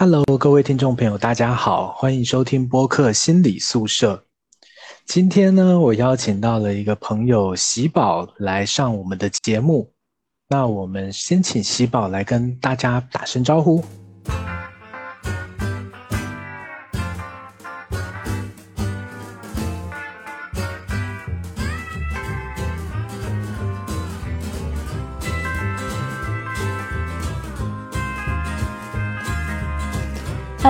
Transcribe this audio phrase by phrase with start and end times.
[0.00, 4.22] Hello，各位听众朋友，大家好，欢迎收听播客心理宿舍。
[5.04, 9.92] 今天呢，我邀请到了一个朋友喜宝来上我们的节目。
[10.48, 13.84] 那我们先请喜宝来跟大家打声招呼。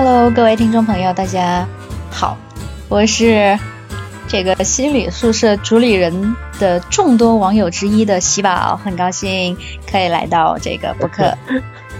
[0.01, 1.67] Hello，各位听众朋友，大家
[2.09, 2.37] 好，
[2.87, 3.59] 我是
[4.29, 9.57] 这个心理宿舍主理人的众多网友之一的喜宝，很高兴
[9.91, 11.37] 可以来到这个播客。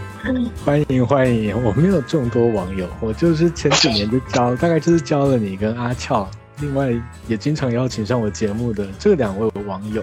[0.63, 6.26] 欢迎欢迎，我没有众多网友，我就是前几年就交，大概就是交了你跟阿俏，
[6.62, 6.88] 另外
[7.27, 10.02] 也经常邀请上我节目的这两位网友。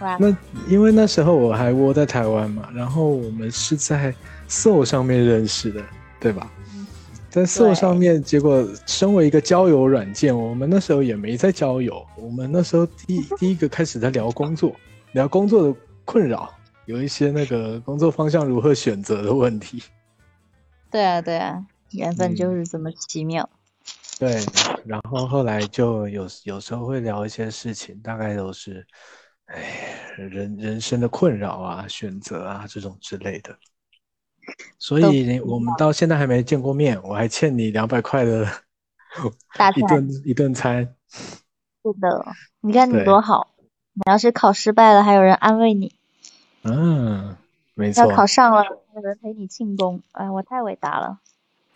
[0.00, 0.34] 哇，那
[0.66, 4.14] 因为那时候我还窝在台湾嘛，然后我们是在
[4.48, 5.82] Soul 上面认识的，
[6.18, 6.50] 对吧？
[7.36, 14.74] 在 Soul 上面，结果身为一个交友软件，我们那时候也没在交友，我们那时候第第一个开始在聊工作，
[15.12, 16.50] 聊工作的困扰，
[16.86, 19.82] 有一些那个工作方向如何选择的问题。
[20.90, 23.46] 对啊，对啊，缘分就是这么奇妙。
[24.18, 24.42] 对，
[24.86, 28.82] 然后后来就有有时候会聊一些事情，大概都是，
[29.44, 33.54] 哎，人人生的困扰啊、选择啊这种之类的。
[34.78, 38.46] 所以我们到现在还没见过面，我还欠你两百块的
[39.74, 40.94] 一顿一顿餐。
[41.08, 42.26] 是的，
[42.60, 43.48] 你看你多好，
[43.94, 45.94] 你要是考失败了，还有人安慰你。
[46.62, 47.36] 嗯，
[47.74, 48.04] 没错。
[48.04, 50.02] 要考上了，有人陪你庆功。
[50.12, 51.18] 哎，我太伟大了。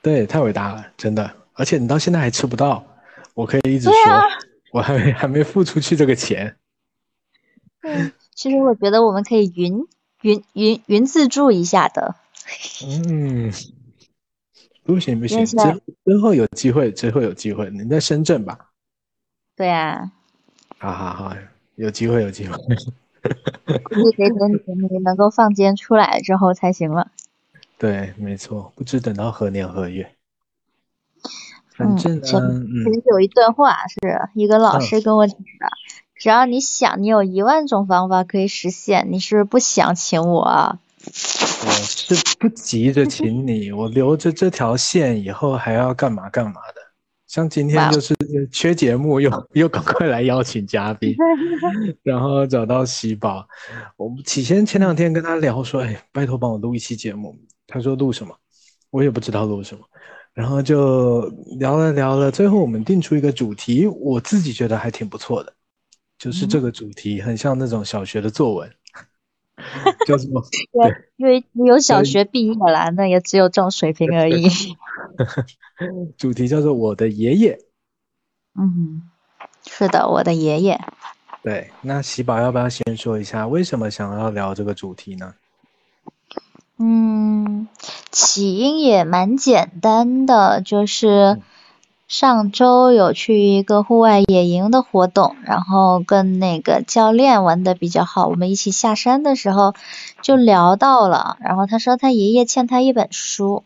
[0.02, 1.30] 对，太伟大了，真的。
[1.54, 2.84] 而且你到现在还吃不到，
[3.34, 3.94] 我可以一直说，
[4.72, 6.56] 我还没还没付出去这个钱。
[7.82, 9.86] 嗯，其实我觉得我们可以云
[10.22, 12.14] 云云云自助一下的。
[12.87, 13.53] 嗯，
[14.84, 15.56] 不行不行，之
[16.05, 17.70] 之后有机会，之后有机会。
[17.70, 18.70] 你在深圳吧？
[19.56, 20.12] 对啊。
[20.78, 21.37] 好好好，
[21.75, 22.56] 有机会有机会。
[23.84, 24.50] 估计得等
[24.91, 27.10] 你能够放监出来之后才行了。
[27.77, 30.15] 对，没错，不知等到何年何月。
[31.77, 33.97] 反正呢，嗯，有一段话是
[34.34, 35.44] 一个老师跟我讲的：
[36.15, 40.78] 只要你想，你有一万种方法可以实现，你是不想请我。
[41.06, 46.81] 我是不急着请你， 我留着这条线以后还要干嘛干嘛的。
[47.27, 48.15] 像今天就是
[48.50, 51.15] 缺节目，又 又赶快来邀请嘉宾，
[52.03, 53.47] 然后找到喜宝。
[53.97, 57.37] 我们起先前两天跟他聊说，哎，拜托帮我录一期节目。
[57.66, 58.37] 他说录什么？
[58.91, 59.84] 我也不知道录什么。
[60.34, 61.22] 然后就
[61.59, 65.53] 聊了聊了，最后我们定出一个主题，我自己觉得还挺不错的，
[66.19, 68.69] 就是这个主题很像那种小学的作文。
[70.06, 70.43] 叫什么？
[70.72, 74.48] 对，因为你有小学毕业了，那也只有这种水平而已。
[76.16, 77.59] 主题叫做我的爷爷。
[78.59, 79.03] 嗯，
[79.66, 80.81] 是的，我的爷爷。
[81.43, 85.34] 对，那喜宝要不要先说一下为什么想要聊这个主题呢？
[86.78, 87.69] 嗯，
[88.10, 91.41] 起因也蛮简单的，就是。
[92.10, 98.26] 上周有去一个户外野营的活动，然后跟那个教练玩的比较好。
[98.26, 99.75] 我们一起下山的时候
[100.21, 103.62] 就聊到了，然后他说他爷爷欠他一本书，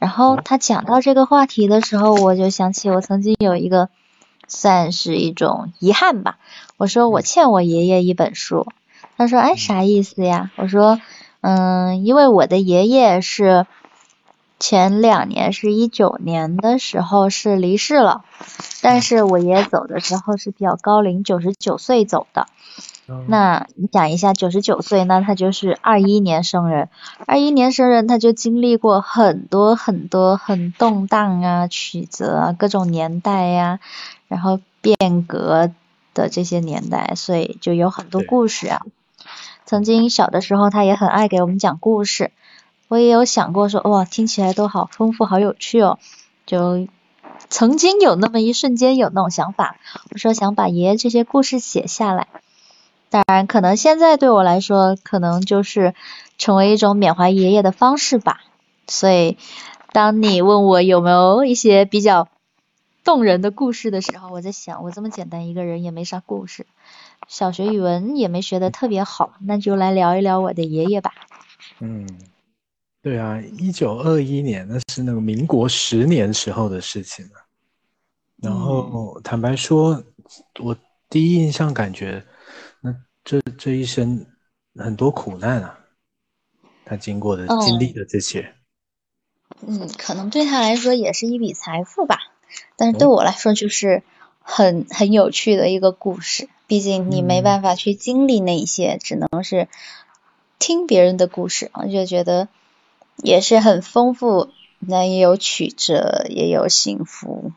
[0.00, 3.88] 然后他讲到这个话题的时候，我就想起我曾经有一个
[4.48, 6.38] 算是一种遗憾吧。
[6.78, 8.66] 我说我欠我爷爷一本书，
[9.16, 10.50] 他说哎啥意思呀？
[10.56, 11.00] 我说
[11.40, 13.64] 嗯，因为我的爷爷是。
[14.58, 18.24] 前两年是一九年的时候是离世了，
[18.82, 22.46] 但是我爷爷走的时候是比较高龄，九十九岁走的。
[23.28, 26.88] 那你想一下九十九岁，那他就是二一年生人，
[27.26, 33.78] 二一年生人他就经历过很多很多很动荡啊、曲折啊、各种年代呀，
[34.26, 35.70] 然后变革
[36.14, 38.80] 的这些年代，所以就有很多故事啊。
[39.66, 42.32] 曾经小的时候他也很爱给我们讲故事。
[42.88, 45.98] 我也有想过说，哇，听起来都好丰富，好有趣哦。
[46.46, 46.86] 就
[47.48, 49.76] 曾经有那么一瞬间有那种想法，
[50.12, 52.28] 我说想把爷爷这些故事写下来。
[53.10, 55.94] 当然，可能现在对我来说，可能就是
[56.38, 58.40] 成为一种缅怀爷爷的方式吧。
[58.86, 59.36] 所以，
[59.92, 62.28] 当你问我有没有一些比较
[63.04, 66.66] 动人的故事的时候，我在想，我这么简单一个人也没啥故事，
[67.26, 71.12] 小学语文也没学的特别好，那就来聊一聊我的爷爷吧。
[71.80, 72.06] 嗯。
[73.06, 77.34] 对啊，一九二一年，那是那个民国十年时候的事情了。
[78.42, 80.02] 然后坦白说，
[80.58, 80.76] 我
[81.08, 82.26] 第一印象感觉，
[82.80, 82.92] 那
[83.22, 84.26] 这这一生
[84.74, 85.78] 很多苦难啊，
[86.84, 88.52] 他经过的、经历的这些。
[89.64, 92.18] 嗯，可能对他来说也是一笔财富吧，
[92.74, 94.02] 但是对我来说就是
[94.40, 96.48] 很很有趣的一个故事。
[96.66, 99.68] 毕竟你没办法去经历那些，只能是
[100.58, 102.48] 听别人的故事，我就觉得
[103.16, 107.52] 也是很丰富，那也有曲折，也有幸福。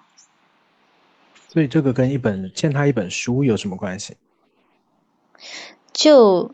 [1.51, 4.15] 所以这个跟一本欠他一本书有什么关系？
[5.93, 6.51] 就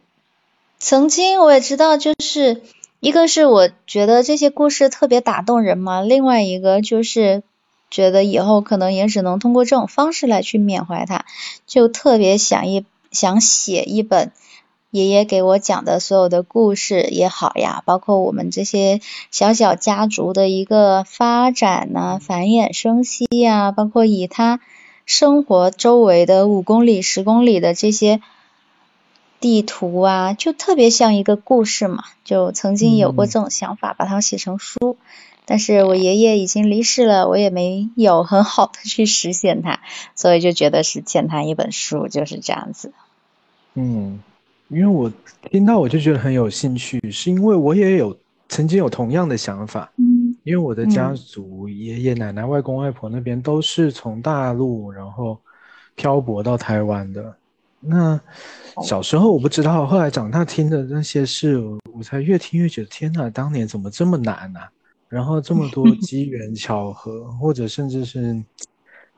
[0.80, 2.62] 曾经我也知道，就是
[3.00, 7.44] 一个是我觉得这些故事特别打动人嘛，另外一个就是
[7.92, 11.26] 觉得以后可能也只能通过这种方式来去缅怀他，
[11.68, 14.32] 就特别想一想写一本
[14.96, 24.62] 爷爷给我讲的所有的故事也好呀，包括我们这些小小家族的一个发展呐、繁衍生息呀，包括以他
[25.06, 28.22] 生活周围的五公里、十公里的这些。
[29.42, 34.98] 地图啊，就特别像一个故事嘛，就曾经有过这种想法，把它写成书，
[35.46, 39.82] 但是我爷爷已经离世了，我也没有很好的去实现它，
[40.16, 42.92] 所以就觉得是欠他一本书，就是这样子。
[43.76, 44.24] 嗯，
[44.70, 45.12] 因为我
[45.52, 48.18] 听到我就觉得很有兴趣，是因为我也有
[48.50, 49.92] 曾经有同样的想法。
[49.98, 55.40] 嗯，因为我的家族爷爷奶奶、外公外婆那边都是从大陆然后
[55.96, 57.36] 漂泊到台湾的。
[57.80, 58.20] 那
[58.82, 61.62] 小时候我不知道，后来长大听的那些事，
[61.94, 64.60] 我才越听越觉得天哪，当年怎么这么难呢？
[65.08, 68.44] 然后这么多机缘巧合，或者甚至是，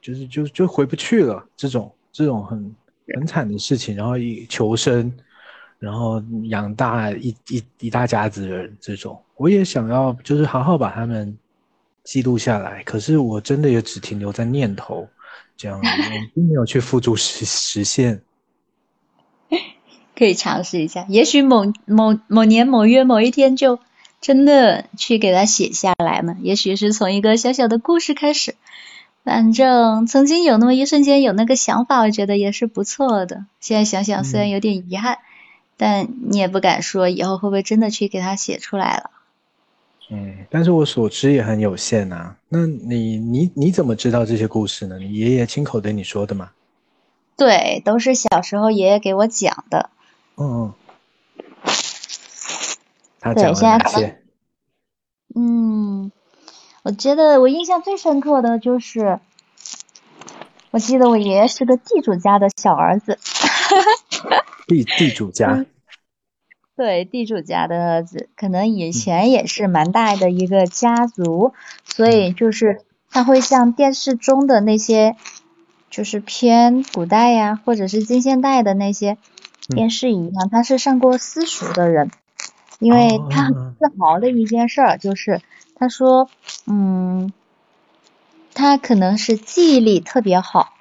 [0.01, 2.75] 就是就就回不去了，这种这种很
[3.15, 5.11] 很惨的事情，然后以求生，
[5.79, 11.38] 然后养大一一一大家子人，这种我也想要，就是好好把他们
[12.03, 12.83] 记录下来。
[12.83, 15.07] 可是我真的也只停留在念头，
[15.56, 15.79] 这样，
[16.33, 18.21] 并没有去付诸实实现。
[20.18, 23.77] 可以尝试一下，也许某某某年某月某一天就
[24.19, 26.35] 真的去给他写下来呢。
[26.41, 28.56] 也许是从一个小小的故事开始，
[29.23, 33.45] 反正曾经有那么一瞬间有那个想法，我觉得也是不错的。
[33.59, 35.19] 现在想想虽然有点遗憾，
[35.77, 39.12] 但你也不敢说以后会不会真的去给他写出来了。
[40.09, 42.35] 嗯，但是我所知也很有限呐。
[42.50, 44.97] 那你你你怎么知道这些故事呢？
[44.97, 46.51] 你爷爷亲口对你说的吗？
[47.35, 49.89] 对，都是小时候爷爷给我讲的。
[50.38, 50.74] 嗯，
[53.19, 54.21] 他讲了哪些？
[55.35, 56.12] 嗯，
[56.83, 59.19] 我觉得我印象最深刻的就是，
[60.71, 63.19] 我记得我爷爷是个地主家的小儿子。
[64.68, 65.65] 地地主家。
[66.75, 71.53] 对，地主家的儿子，可能以前也是蛮大的一个家族，
[71.85, 75.15] 所以就是他会像电视中的那些，
[75.89, 79.18] 就是偏古代呀，或者是近现代的那些。
[79.69, 82.09] 电视一样，他是上过私塾的人，
[82.80, 85.41] 因为他很自豪的一件事儿就是，
[85.75, 86.30] 他说，
[86.68, 87.33] 嗯，
[88.53, 90.76] 他可能是记忆力特别好，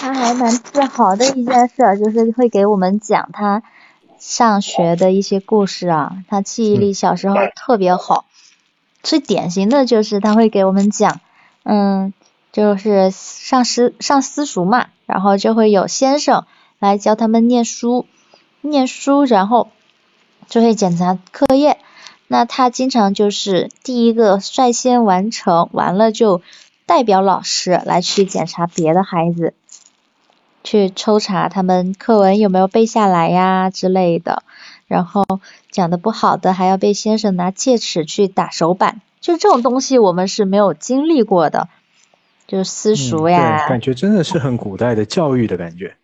[0.00, 3.62] 他还蛮自豪的一件事儿就是会给我们讲他
[4.18, 8.24] 上学的一些故事啊，他记忆力小时候特别好，
[9.02, 11.20] 最典型的就是他会给我们讲，
[11.64, 12.14] 嗯，
[12.50, 16.46] 就是上私上私塾嘛，然后就会有先生
[16.78, 18.06] 来教他们念书。
[18.62, 19.68] 念书，然后
[20.48, 21.78] 就会检查课业。
[22.26, 26.42] 那他经常就是第一个率先完成，完了就
[26.84, 29.54] 代表老师来去检查别的孩子，
[30.62, 34.42] 去抽查他们课文有没有背下来呀之类的。
[34.86, 35.24] 然后
[35.70, 39.00] 讲的不好的，还要被先生拿戒尺去打手板。
[39.20, 41.68] 就这种东西，我们是没有经历过的，
[42.48, 43.68] 就是私塾呀。
[43.68, 45.94] 感觉真的是很古代的教育的感觉。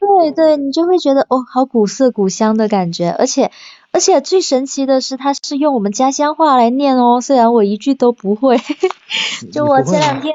[0.00, 3.52] 对对，你就会觉得哦，好古色古香的感觉，而且
[3.92, 8.58] 而且最神奇的是，他是用我们家乡话来念哦，虽然我一句都不会。
[9.52, 10.34] 就我前两天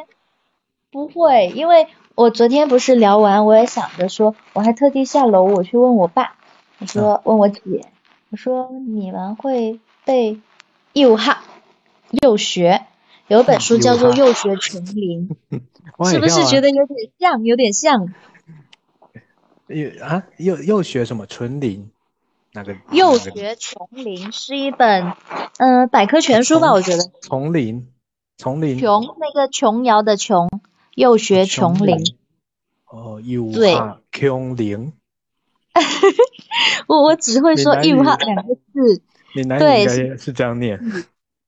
[0.92, 1.88] 不会，因为
[2.20, 6.36] 我昨天不是聊完，我也想着说，我还特地下楼我去问我爸，
[6.80, 7.62] 我说问我姐，
[8.30, 10.42] 我说你们会背
[10.92, 11.46] 幼哈
[12.10, 12.82] 幼学，
[13.30, 15.30] 有本书 叫做《幼学琼林
[16.10, 18.14] 》，是不是觉得有点像，有点像？
[19.68, 21.90] 幼啊幼幼学什么纯林？
[22.52, 22.76] 那个？
[22.92, 25.14] 幼学丛林是一本
[25.58, 27.04] 嗯百科全书吧，我觉得。
[27.22, 27.88] 丛林，
[28.38, 28.78] 丛林。
[28.78, 30.50] 琼那个琼瑶的琼，
[31.00, 31.96] 幼学琼林。
[32.86, 34.92] 哦，幼哈琼林。
[36.88, 39.02] 我我只会说幼哈两个字。
[39.34, 40.78] 闽南语应该是这样念。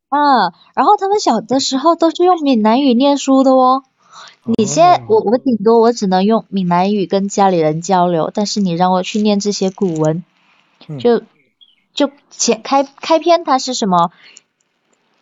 [0.10, 3.84] 嗯，然后他们小的时候都是用闽南语念书的哦。
[4.46, 10.24] 你现在我我顶多我只能用闽南语跟家里人交流，但是你让我去念这些古文，
[10.98, 11.24] 就
[11.94, 14.12] 就前开开篇它是什么？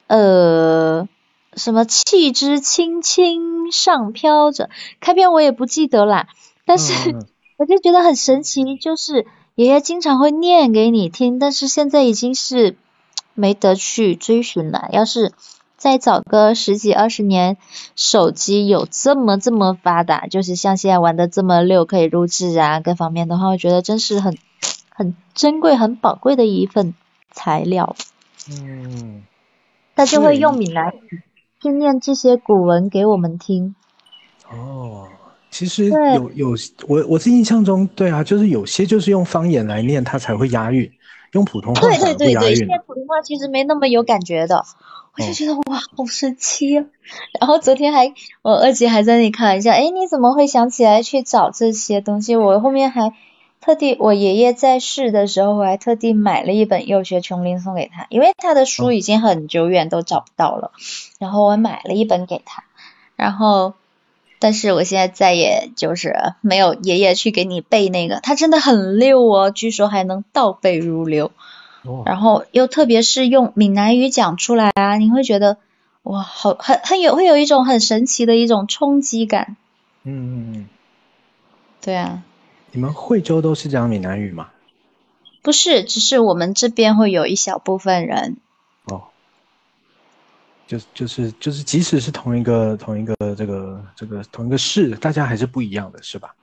[0.06, 1.08] 呃，
[1.56, 6.27] 什么气之轻轻上飘着，开篇我也不记得啦，
[6.65, 6.94] 但是
[7.58, 9.25] 我就觉得很神奇，就是
[9.56, 12.77] 爷爷经常会念给你听，但是现在已经是
[13.34, 14.89] 没得去追寻了。
[14.91, 15.34] 要是
[15.77, 17.58] 再早个十几二十年，
[17.96, 24.38] 手机有这么这么发达，就是像现在玩的这么溜，可以录制啊，各方面的话，我觉得真是很
[24.89, 26.94] 很珍贵、很宝贵的一份
[27.32, 27.96] 材料。
[28.50, 29.24] 嗯。
[29.96, 31.22] 他就会用闽南语
[31.62, 33.75] 去念这些古文给我们听。
[34.51, 35.08] 哦，
[35.51, 36.56] 其实有有
[36.88, 40.92] 我我是印象中，对啊，就是有些就是用方言来念，它才会押韵，
[41.34, 44.63] 用普通话对对对对，现在普通话其实没那么有感觉的，
[45.18, 46.86] 我就觉得哇，好神奇啊！
[47.39, 52.36] 然后昨天还我二姐还在那里开玩笑，哎，你怎么会想起来去找这些东西？
[52.36, 53.13] 我后面还。
[53.62, 60.72] 特地，我爷爷在世的时候，我还特地买了一本《幼学琼林》送给他，因为他的书已经很久远都找不到了。
[61.20, 62.63] 然后我买了一本给他，
[63.18, 63.74] 然后，
[64.39, 71.32] 但是我现在再也就是没有爷爷去给你背那个，他真的很溜哦，据说还能倒背如流。
[72.06, 75.58] 然后又特别是用闽南语讲出来啊，你会觉得
[76.04, 79.56] 哇，好很很有会有一种很神奇的一种冲击感。
[80.04, 80.70] 嗯嗯嗯。
[81.82, 82.24] 对啊。
[82.72, 84.50] 你们惠州都是讲闽南语吗？
[85.42, 88.38] 不是，只是我们这边会有一小部分人。
[88.84, 89.04] 哦，
[90.68, 96.36] 就就是就是，即使是同一个同一个这个这个同一个市，大家还是不一样的，是吧？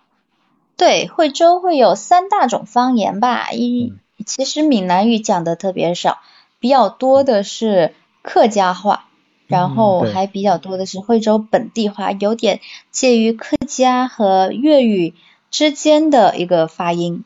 [0.76, 3.52] 对，惠州会有三大种方言吧？
[3.52, 3.92] 一
[4.24, 6.18] 其实闽南语讲的特别少，
[6.58, 9.06] 比较多的是客家话，
[9.46, 15.14] 然后还比较多的是惠州本地话，有点介于客家和粤语。
[15.50, 17.24] 之间的一个发音，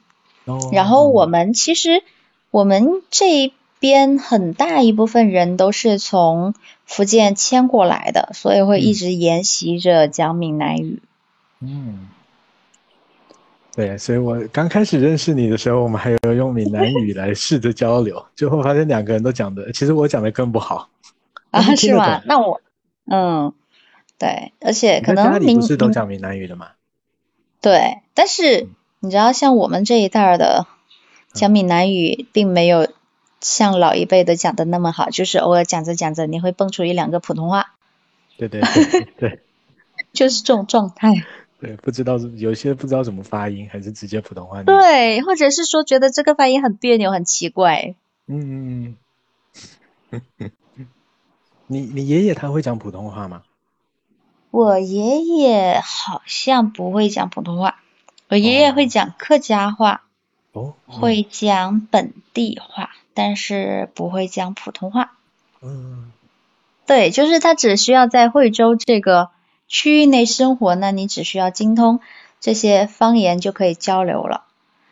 [0.73, 2.03] 然后我们其实
[2.51, 11.01] 我们这边很大一部分人都是从福建迁过来的，所以会一直沿袭着讲闽南语。
[11.61, 12.09] 嗯，
[13.75, 20.89] 对，所以我刚开始认识你的时候，我们还有用闽南语来试着交流，最后发现两个人都讲的，其实我讲的更不好。
[21.51, 22.23] 啊， 是吗？
[22.27, 22.61] 那我，
[23.11, 23.53] 嗯，
[24.19, 26.69] 对，而且可能你不是都讲闽南语的吗？
[27.61, 28.69] 对，但是
[29.01, 30.67] 你知道，像我们这一代的
[31.33, 32.89] 讲闽南语，并没有
[33.41, 37.75] 像老一辈的讲的那么好，就是偶尔讲着讲着，你会蹦出一两个普通话。
[38.37, 39.41] 对对对对，
[40.13, 41.13] 就是这种状态。
[41.61, 44.63] 对，不知道有些不知道怎么发音，还是直接普通话。
[44.63, 47.95] 对，或者是说觉得这个发音很别扭，很奇怪。
[48.27, 48.97] 嗯嗯
[50.11, 50.51] 嗯。
[51.67, 53.43] 你你爷爷他会讲普通话吗？
[54.51, 57.81] 我爷爷好像不会讲普通话，
[58.29, 60.03] 我爷爷会讲客家话，
[60.53, 65.13] 哦，会讲本地话，但是不会讲普通话。
[65.63, 66.11] 嗯，
[66.87, 69.31] 对，就是他只需要在惠州这个
[69.69, 72.01] 区域内生活，那你只需要精通
[72.41, 74.45] 这些方言就可以交流了。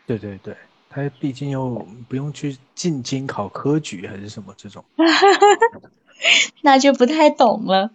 [0.05, 0.55] 对对对，
[0.89, 4.85] 他毕竟又不用去进京考科举还是什么这种，
[6.61, 7.91] 那就不太懂了。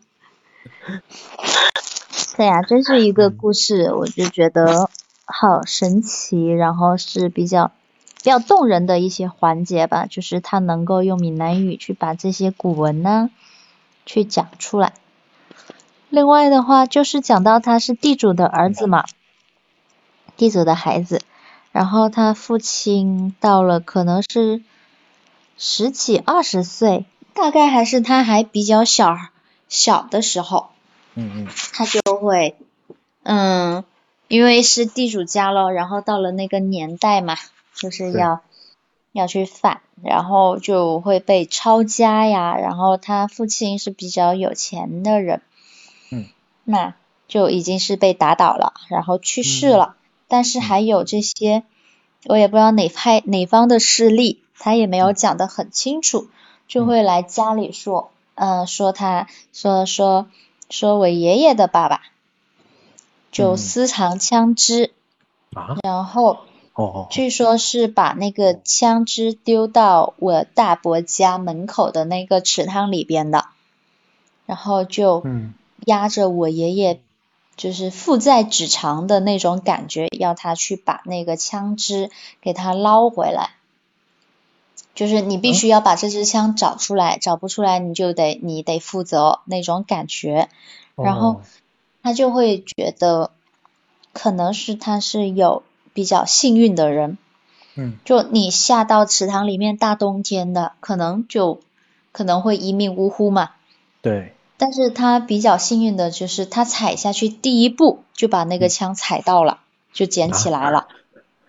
[2.37, 4.91] 对呀，这是一个故事，我就觉得
[5.25, 7.71] 好神奇，然后是比较
[8.17, 13.31] 比较动人的一些环节吧，就是他能够用闽南语去把这些古文呢
[14.05, 14.95] 去讲出来。
[16.09, 19.05] 另外的话，就是讲到他是地主的儿子嘛，
[20.37, 21.23] 地主的孩子，
[21.71, 24.63] 然后他父亲到了可能是
[25.57, 29.17] 十几二十岁，大概还是他还比较小。
[29.69, 30.69] 小的时候，
[31.15, 32.57] 嗯嗯，他就会，
[33.23, 33.85] 嗯，
[34.29, 37.37] 因为是地主家咯，然后到了那个年代嘛，
[37.75, 38.41] 就是要
[39.13, 45.43] 要去反，然后就会被抄家呀，然后他父亲是比较有钱的人，
[46.11, 46.27] 嗯，
[46.65, 46.95] 那
[47.29, 49.97] 就已经是被打倒了，然后去世了，
[50.29, 51.65] 但是还有这些，
[52.27, 56.29] 我也不知道哪派哪方的势力，他也没有讲得很清楚，
[56.69, 58.11] 就会来家里说。
[58.11, 58.14] 嗯，
[58.67, 60.27] 说他说说
[60.71, 62.01] 说我爷爷的爸爸
[63.31, 64.93] 就私藏枪支，
[65.83, 66.39] 然后
[66.73, 73.47] 哦据说是把那个枪支丢到我大伯家门口的那个池塘里边的，
[74.47, 75.25] 然后就
[75.85, 77.01] 压着我爷爷，
[77.57, 82.11] 就是父债子长的那种感觉，要他去把那个枪支
[82.41, 83.51] 给他捞回来。
[84.95, 90.49] 就是你必须要把这支枪找出来，找不出来你就得你得负责那种感觉，
[90.95, 91.43] 然后
[92.03, 93.31] 他就会觉得
[94.13, 97.19] 可能是他是有比较幸运的人，
[97.75, 101.61] 嗯，就你下到池塘里面大冬天的，可能就
[102.13, 103.51] 可能会一命呜呼嘛。
[104.01, 104.35] 对。
[104.57, 109.59] 但是他比较幸运的就是他踩下去第一步就把那个枪踩到了，
[109.93, 110.87] 就捡起来了，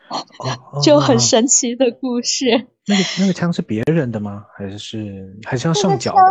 [0.81, 2.67] 就很神奇的故事。
[2.87, 4.45] 那个那个枪是别人的吗？
[4.55, 6.21] 还是是还是要上缴的？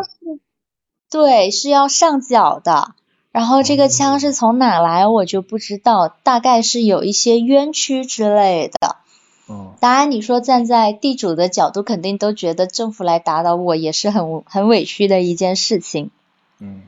[1.10, 2.94] 对，是要上缴的。
[3.32, 8.96] 然后这个枪是从哪来，我就不知道，大概是有一些冤屈之类的。
[9.46, 9.74] 哦。
[9.80, 16.12] 当然，你说站在地主的角度，肯定都觉得政府来打倒我也是很很委屈的一件事情。
[16.60, 16.82] 嗯。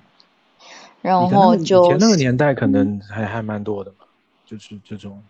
[1.02, 4.06] 然后就以前那个年代可能还还蛮多的嘛，
[4.46, 5.24] 就是这种。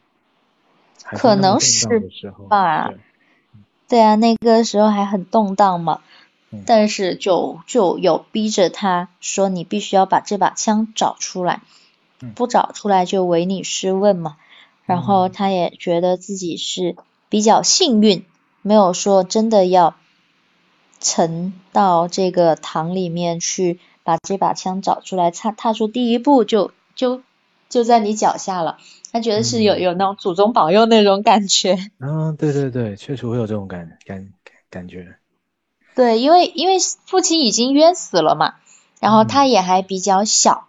[1.03, 1.87] 可能是
[2.51, 2.93] 吧。
[3.89, 6.01] 对啊，那个时候还很动荡嘛。
[6.65, 11.61] 但是就就有逼着他说你必须要把这把枪找出来，
[12.35, 14.37] 不找出来就唯你是问嘛。
[14.87, 16.97] 然后他也觉得自己是
[17.29, 18.25] 比较幸运，
[18.63, 19.97] 没有说真的要
[21.01, 27.21] 沉到这个塘里面去把这把枪找出来，踏踏出第一步就就
[27.69, 28.79] 就在你脚下了。
[29.13, 31.79] 他觉得是有有那种祖宗保佑那种感觉。
[32.01, 34.29] 嗯，对对对，确实会有这种感感
[34.69, 35.17] 感觉。
[35.95, 38.57] 对，因为因为父亲已经冤死了嘛，
[39.01, 40.67] 然后他也还比较小，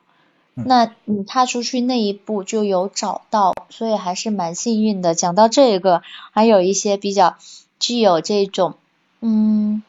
[0.53, 5.13] 那你踏出去那一步就有找到，所以还是蛮幸运的。
[5.13, 6.01] 讲到这个，
[6.31, 7.35] 还有一些比较
[7.79, 8.75] 具有这种
[9.19, 9.83] 嗯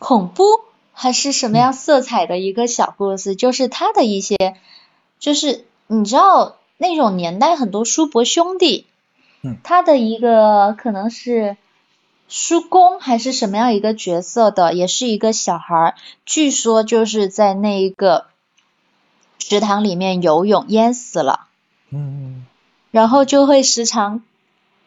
[0.00, 0.42] 恐怖
[0.92, 4.56] 还是什么样色彩的一个小故事，就是他的一些，
[5.20, 8.86] 就是你知道那种年代很多叔伯兄弟，
[9.42, 11.56] 嗯，他的一个可能是。
[12.28, 18.24] 叔公还是什么样一个角色的，也是一个小孩，据说就是在那一个
[19.38, 21.48] 池塘里面游泳淹死了，
[21.90, 22.46] 嗯，
[22.90, 24.22] 然后就会时常，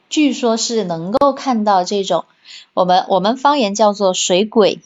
[0.10, 2.26] 据说是能够看到这种，
[2.74, 4.80] 我们我们方言叫做水鬼，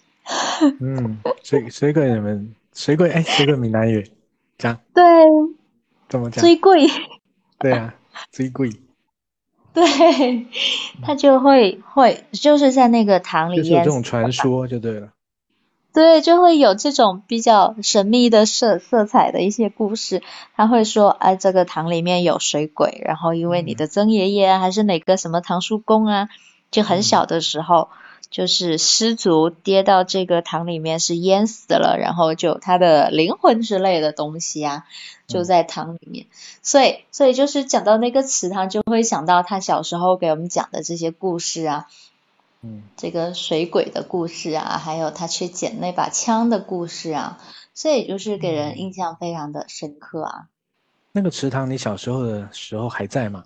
[0.81, 4.11] 嗯，水水鬼你们水鬼哎，水鬼闽南语
[4.57, 5.03] 讲， 对，
[6.09, 6.41] 怎么讲？
[6.41, 6.89] 最贵，
[7.59, 7.95] 对啊，
[8.31, 8.71] 最贵。
[9.71, 10.47] 对，
[11.03, 15.09] 他就会会就是在那个塘里就是有这种传说就对了。
[15.93, 20.21] 对，就会有这种比较神秘的色色彩的一些故事。
[20.55, 26.29] 他会说，哎，这个塘里面有水鬼，然后因为你的曾爷爷还是哪个什么堂叔公啊，
[26.71, 27.89] 就很小的时候
[28.29, 34.85] 就是失足跌到这个塘里面是淹死了，然后就他的灵魂之类的东西啊。
[35.27, 36.25] 就在塘里面，
[36.63, 41.87] 所以所以就是讲到那个池塘，就会想到他小时候给我们讲的这些故事啊，
[42.63, 47.37] 嗯，这个水鬼的故事啊，还有他去捡那把枪的故事啊，
[47.75, 50.47] 所以就是给人印象非常的深刻啊。
[51.11, 53.43] 那个池塘你小时候的时候还在吗？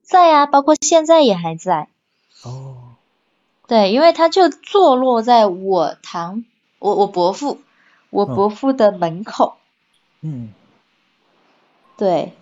[0.00, 1.88] 在啊，包括现在也还在。
[2.44, 2.93] 哦。
[3.66, 6.44] 对，因为它就坐落在我堂
[6.78, 7.60] 我我伯父
[8.10, 9.56] 我伯父的门口。
[10.20, 10.52] 嗯。
[11.96, 12.32] 对，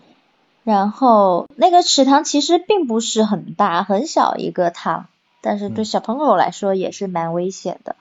[0.65, 5.09] 然后那个池塘其实并不是很大，很小一个塘，
[5.43, 7.95] 但是对小朋友来说也是蛮危险的。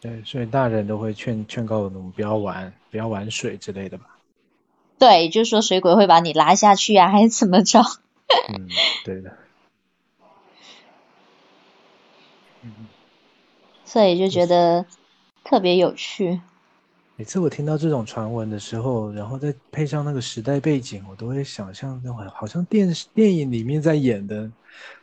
[0.00, 4.18] 对，所以大人都会劝劝告我们不要玩，不要玩水之类的吧。
[4.98, 7.80] 对，就是说水鬼会把你拉下去啊，还是怎么着？
[8.48, 8.68] 嗯，
[9.04, 9.30] 对的。
[10.20, 10.24] 嗯，
[13.84, 14.86] 所以就觉得
[15.44, 16.40] 特别有趣。
[17.16, 24.50] 每次我听到这种传闻的时候，然后再配上那个时代背景，我都会想象那种好像电视电影里面在演的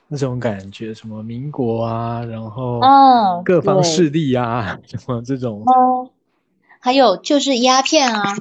[0.09, 2.81] 那种感觉，什么民国啊，然后
[3.45, 5.63] 各方势力啊，什么这种。
[5.65, 6.09] 哦，
[6.79, 8.35] 还有就是鸦片啊，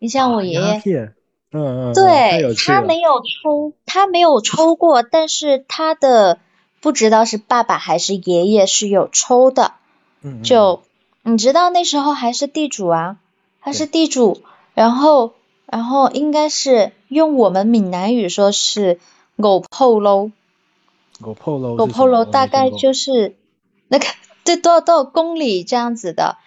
[0.00, 0.60] 你像我爷爷。
[0.60, 1.14] 鸦片。
[1.52, 1.94] 嗯嗯。
[1.94, 6.40] 对，他没有抽，他没有抽过，但是他的
[6.82, 9.72] 不知道是爸爸还是爷爷是有抽的。
[10.20, 10.42] 嗯。
[10.42, 10.82] 就。
[11.24, 13.16] 你知道那时候还是地主啊，
[13.60, 14.42] 还是地主，
[14.74, 15.34] 然后
[15.66, 18.98] 然后应该是用我们闽南语说是
[19.36, 20.32] 狗破喽，
[21.20, 23.36] 狗破喽，狗破喽大概就是
[23.86, 24.06] 那个
[24.42, 26.38] 对多少多少公里这样子的，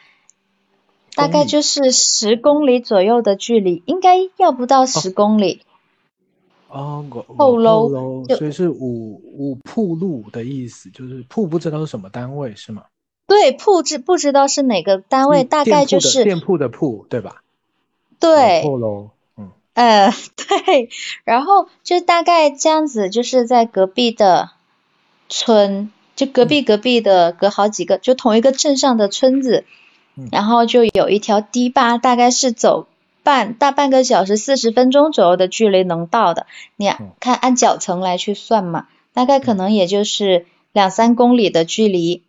[1.15, 5.61] 大概就是十公里左右的距离，应该要不到十公里。
[5.61, 5.74] 哦，
[6.69, 12.83] 狗破喽，所以是五五铺路的意思，就是铺不知道是什么单位是吗？
[13.27, 17.41] 对，铺知不知道是哪个单位，大概就是店铺的铺，对吧？
[18.19, 18.61] 对。
[18.61, 19.51] 铺楼，嗯。
[19.73, 20.89] 呃， 对，
[21.23, 24.51] 然后就大概这样子，就是在隔壁的
[25.27, 29.65] 村，就隔壁隔壁的隔好几个，就同一个镇上的村子，
[30.31, 32.87] 然后就有一条堤坝，大概是走
[33.25, 36.45] 半大半个小时，四十分钟左右的距离能到的。
[36.75, 42.21] 你看按脚程来去算嘛，大概可能也就是两三公里的距离。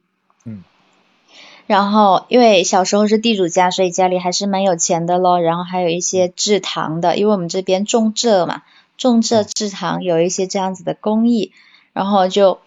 [1.66, 5.40] 然后因为小时候是地主家，所以家里还是蛮有钱的咯。
[5.40, 8.62] 然后还有一些制糖的，因为我们这边种蔗嘛，
[8.96, 11.52] 种蔗制糖有一些这样子的工艺。
[11.92, 12.60] 然后就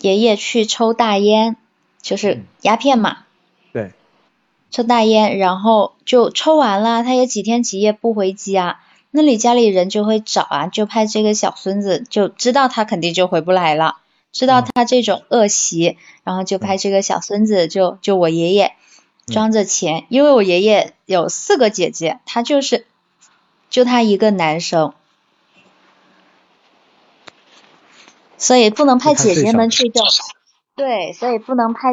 [0.00, 1.56] 爷爷去抽大烟，
[2.02, 3.24] 就是鸦片嘛。
[4.70, 4.76] 对。
[4.76, 13.96] 抽大烟，然后就抽完了，他也几天几夜不回家，那里家里人就会找啊，就派这个小孙子，就知道他肯定就回不来了。
[14.30, 18.74] 知道他这种恶习，然后就派这个小孙子，就就我爷爷
[19.26, 22.86] 装着钱，因为我爷爷有四个姐姐，他就是
[23.70, 24.92] 就他一个男生，
[28.36, 30.04] 所以不能派姐姐们去种，
[30.78, 31.90] 对，所以不能派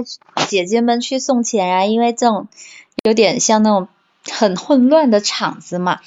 [0.47, 2.47] 姐姐们去送钱啊，因为这种
[3.03, 3.89] 有点像那种
[4.31, 5.99] 很混乱的场子嘛，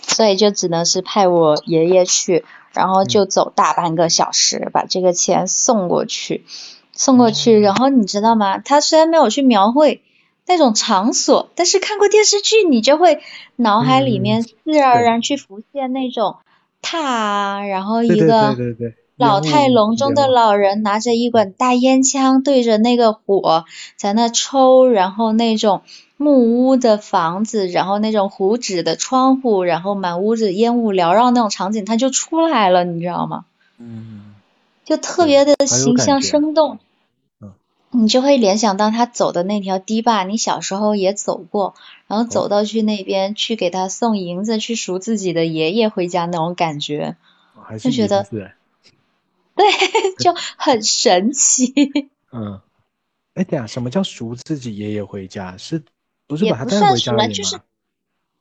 [0.00, 2.44] 所以就只能是派我爷爷去。
[2.74, 6.46] 然后就走大半个小时，把这个钱送过去，
[6.92, 7.60] 送过去。
[7.60, 8.56] 然后你知道吗？
[8.56, 10.00] 他虽然没有去描绘
[10.46, 13.20] 那种场所，但是看过电视剧，你就会
[13.56, 16.36] 脑海里面自然而然去浮现那种
[16.80, 18.56] 塔，然后一个
[19.22, 23.64] 老态龙钟的老人拿着一管大烟枪对着那个火
[23.96, 25.82] 在那抽，然后那种。
[26.18, 33.44] 木屋的房子，然后那种糊纸的窗户，然后满屋子烟雾缭绕那种场景，他就出来了，你知道吗？
[33.78, 34.32] 嗯。
[34.84, 36.78] 就特别的形象生动。
[37.40, 37.50] 嗯。
[37.90, 41.74] 你就会联想到他走的那条堤坝，你小时候也走过，
[42.06, 47.16] 然后走到去那边去给他送银子，去赎自己的爷爷回家那种感觉，
[47.80, 48.24] 就觉得
[49.56, 51.72] 对，就很神奇。
[52.32, 52.60] 嗯。
[53.34, 55.56] 哎，对啊，什么叫赎自己爷爷回家？
[55.56, 55.82] 是？
[56.40, 57.60] 也不算什么，就是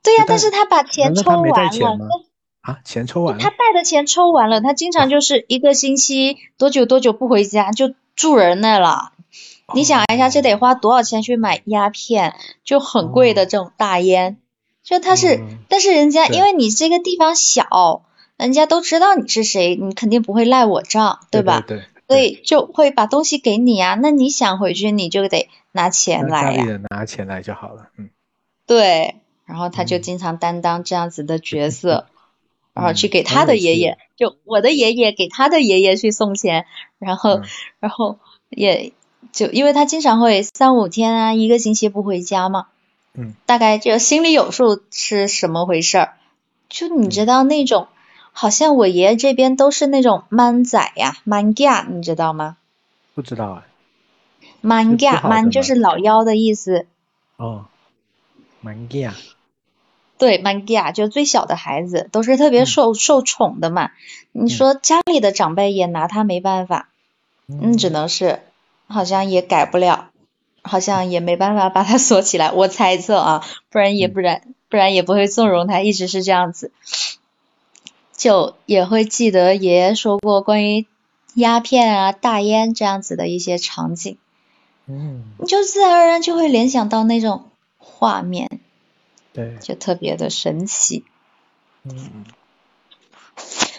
[0.02, 2.08] 对呀，但是他把钱抽完了，
[2.62, 9.12] 啊，钱抽完了，他带的钱抽完了，他经常就是一个星期多久多久不回家就住人那了。
[9.74, 14.38] 你想一下，这得花多少钱去买鸦片，就很贵的这种大烟，
[14.84, 18.04] 就他是，但是人家因为你这个地方小，
[18.42, 21.64] 人家都知道你是谁，你肯定不会赖我账，对吧？
[21.66, 25.50] 对，所以就会把东西给你啊，那你想回去你就得。
[25.74, 28.10] 拿钱来呀，拿钱来就好了，嗯，
[28.68, 32.08] 对，然后他就经常担当这样子的角色，
[32.76, 36.66] 然后去给他的爷爷，就我的爷爷给他的爷爷去送钱，
[37.00, 37.40] 然后，
[37.80, 38.92] 然后也
[39.32, 42.68] 就因为他经常会三五天啊，一个星期不回家嘛，
[43.14, 46.14] 嗯，大概就心里有数是什么回事儿，
[46.68, 47.88] 就你知道那种，
[48.32, 52.58] 好像我爷爷这边都是那种 man 仔呀，蛮家，你知道吗？
[53.14, 53.66] 不知道啊。
[54.62, 56.86] 蛮家蛮就是老妖的意思。
[57.38, 57.66] 哦，
[58.62, 59.14] 蛮家。
[60.18, 63.92] 对，蛮家就最小的孩子都是特别受受宠的嘛。
[64.32, 66.90] 你说家里的长辈也拿他没办法，
[67.48, 68.40] 嗯，只能是
[68.88, 70.12] 好像也改不了，
[70.62, 72.52] 好像也没办法把他锁起来。
[72.52, 76.72] 我猜测啊，不然也不然不然也不会纵容他一直是这样子。
[78.22, 80.86] 就也会记得爷爷说过关于
[81.34, 84.20] 鸦片啊、大烟这样子的一些场景。
[84.86, 88.60] 嗯，你就自然而然就会联想到那种画面，
[89.34, 91.04] 对，就特别的神奇。
[91.82, 92.26] 嗯，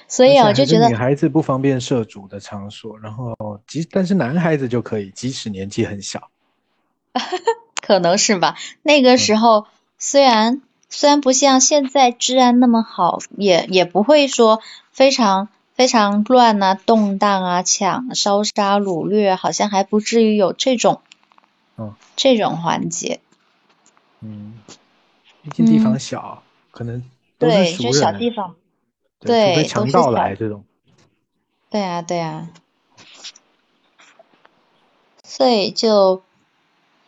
[0.09, 6.31] 所以我就觉得女孩子不方便涉足的场所，然后即但是男孩子就可以，即使年纪很小。
[7.81, 14.61] 可能是吧，那个时候虽然虽然不像现在治安那么好，也也不会说
[14.93, 15.49] 非常。
[15.75, 21.01] 非常乱啊，动荡啊，抢、烧杀、掳掠，好像还不至于有这种，
[21.79, 23.21] 嗯，这种环节。
[24.21, 24.61] 嗯，
[25.41, 27.03] 毕竟地方小，可能。
[27.39, 28.55] 对，就小地方。
[29.19, 30.63] 对，除非强盗来这种。
[31.71, 32.51] 对啊，对啊。
[35.25, 36.23] 所以就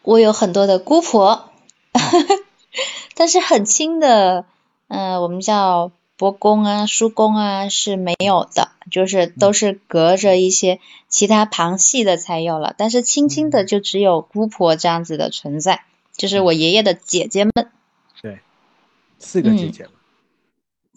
[0.03, 1.51] 我有很多的姑婆，
[3.15, 4.45] 但是很轻的，
[4.89, 5.93] 嗯，我们叫。
[6.17, 15.83] 伯公啊，叔公啊是没有的，就是都是隔着一些其他旁系的才有了，但是轻轻的就只有姑婆这样子的存在，
[16.17, 17.53] 就是我爷爷的姐姐们。
[18.23, 18.39] 对，
[19.19, 19.89] 四个姐姐。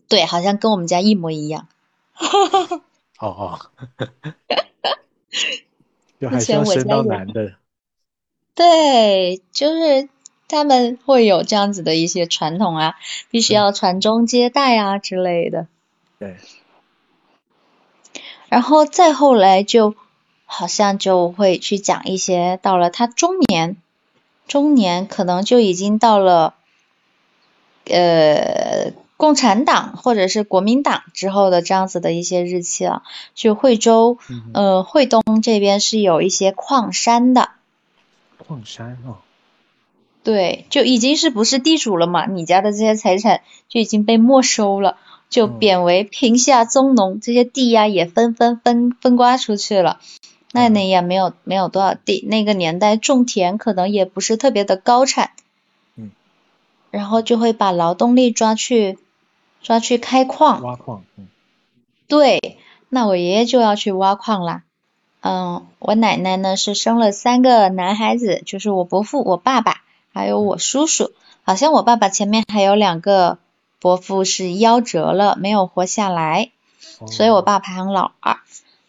[0.08, 1.68] 对，好像跟我们家一模一样。
[3.18, 3.60] 哦 哦。
[6.22, 7.56] 就还是要生到男的。
[8.54, 10.10] 对，就是。
[10.48, 12.96] 他们会有这样子的一些传统啊，
[13.30, 15.68] 必须要传宗接代啊之类的。
[16.20, 16.38] 对。
[18.50, 19.94] 然后再后来就
[20.46, 23.76] 好像就会去讲一些到了他中年，
[24.48, 26.56] 中年可能就已经到了
[27.84, 33.04] 呃共产党或者是国民党之后的这样子的一些日期了。
[33.36, 34.18] 就惠州
[34.54, 37.50] 呃惠东这边是有一些矿山的。
[38.38, 39.18] 矿山哦。
[40.28, 42.26] 对，就已经是不是地主了嘛？
[42.26, 44.98] 你家的这些财产就已经被没收了，
[45.30, 50.02] 就贬为贫下中农，这些地呀也纷纷分分刮出去了。
[50.52, 55.32] 那那也没有没有多少地，那个年代种田可能也不是特别的高产。
[55.96, 56.12] 嗯。
[56.92, 59.00] 然后就会把劳动力抓去
[59.62, 60.62] 抓去开矿。
[60.62, 61.06] 挖矿。
[61.16, 61.30] 嗯。
[62.10, 62.58] 对，
[62.90, 64.64] 那我爷爷就要去挖矿啦。
[65.22, 69.84] 嗯，我奶奶呢是生了三个男孩子，就是我伯父、我爸爸。
[70.18, 71.12] 还有我叔叔，
[71.44, 73.38] 好像我爸爸前面还有两个
[73.80, 76.50] 伯父是夭折了，没有活下来，
[77.06, 78.40] 所以我爸排行老二。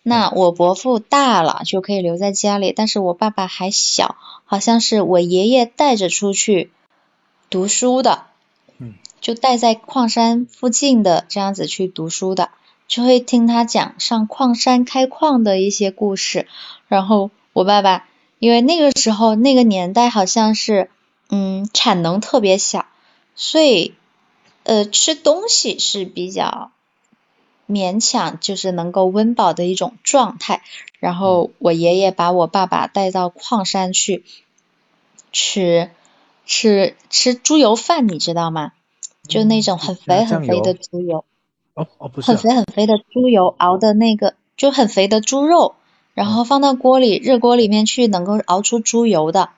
[0.03, 6.71] 那我伯父大了就可以留在家里，但是我爸爸还小，好像是我爷爷带着出去
[7.51, 8.23] 读书的，
[8.79, 12.49] 嗯，就带在矿山附近的这样子去读书的，
[12.87, 16.49] 就会听他讲上矿山开矿的一些故事。
[16.89, 18.07] 然后我爸爸
[18.39, 20.89] 因为那个时候那个年代好像是。
[21.29, 22.87] 嗯，产能特别小，
[23.35, 23.95] 所以
[24.65, 26.71] 呃吃东西是比较
[27.69, 30.63] 勉强，就是能够温饱的一种状态。
[30.99, 34.25] 然后我爷爷把我爸爸带到矿山去
[35.33, 35.91] 吃
[36.47, 38.73] 吃吃猪油饭，你知道吗？
[39.29, 41.25] 就那种很肥很肥的猪油，
[41.75, 45.75] 哦哦不是，很肥很肥的猪油熬的那个，就很肥的猪肉，
[46.15, 49.51] 然后放到锅里热锅里面去，能够熬出猪油的。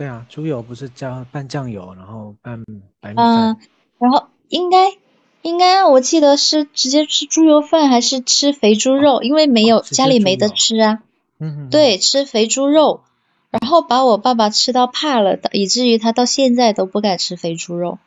[0.00, 2.64] 对啊，猪油不是加拌酱油，然后拌
[3.00, 3.50] 白米饭。
[3.50, 3.56] 嗯，
[3.98, 4.96] 然后应该
[5.42, 11.02] 应该我记得是直接吃猪油饭还是吃肥猪肉，因为没有家里没得吃啊。
[11.38, 13.02] 嗯对，吃肥猪肉，
[13.50, 17.98] 然后把我爸爸吃到怕了，以至于他到现在都不敢吃肥猪肉。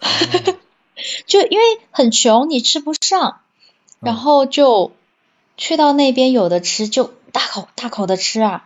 [1.28, 3.42] 就因为很穷，你吃不上，
[4.00, 4.90] 然后就
[5.56, 8.64] 去到那边有的吃，就大口大口的吃啊。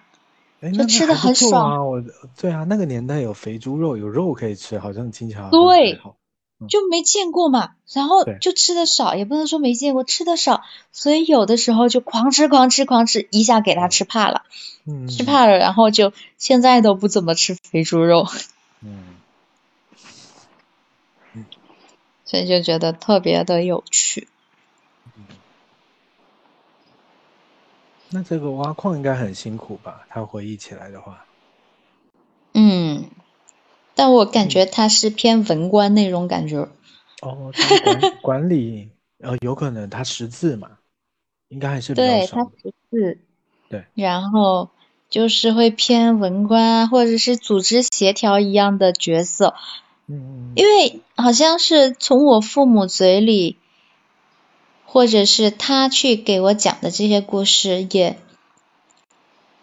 [0.70, 1.82] 就吃的很爽啊！
[1.82, 2.00] 我
[2.36, 5.98] 对啊，那个年代有肥猪肉，有肉可以吃，好像听起来对，
[6.68, 7.72] 就没见过嘛。
[7.92, 14.42] 然后就吃的少，也不能说没见过，吃的少，所以有的时候就狂吃狂吃狂吃，一下给他吃怕了，
[15.08, 18.28] 吃怕了，然后就现在都不怎么吃肥猪肉。
[18.82, 19.16] 嗯，
[22.24, 24.28] 所以就觉得特别的有趣。
[28.14, 30.06] 那这个挖矿应该很辛苦吧？
[30.10, 31.24] 他回忆起来的话，
[32.52, 33.06] 嗯，
[33.94, 36.68] 但我感觉他是偏文官那种感觉。
[37.22, 37.52] 哦，
[37.84, 40.68] 管 管理，呃，有可能他识字嘛，
[41.48, 43.18] 应该还是对他识字，
[43.70, 44.68] 对，然后
[45.08, 49.54] 就是会偏文官或者是组织协调一样的角色。
[50.06, 53.56] 嗯，因为好像是从我父母嘴里。
[54.92, 58.18] 或者是他去给我讲的这些故事，也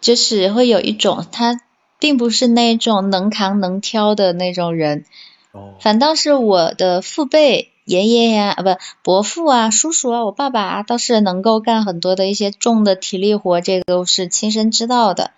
[0.00, 1.60] 就是会有一种他
[2.00, 5.04] 并不是那种能扛能挑的那种人，
[5.52, 15.30] 哦，反倒是我的父辈爷爷呀，啊不伯父啊、叔叔啊、我爸爸啊，倒是能够干很多的一些重的体力活，这个都是亲身知道的。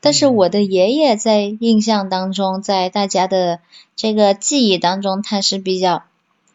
[0.00, 3.58] 但是我的爷爷在印象当中，在大家的
[3.96, 6.04] 这个记忆当中，他是比较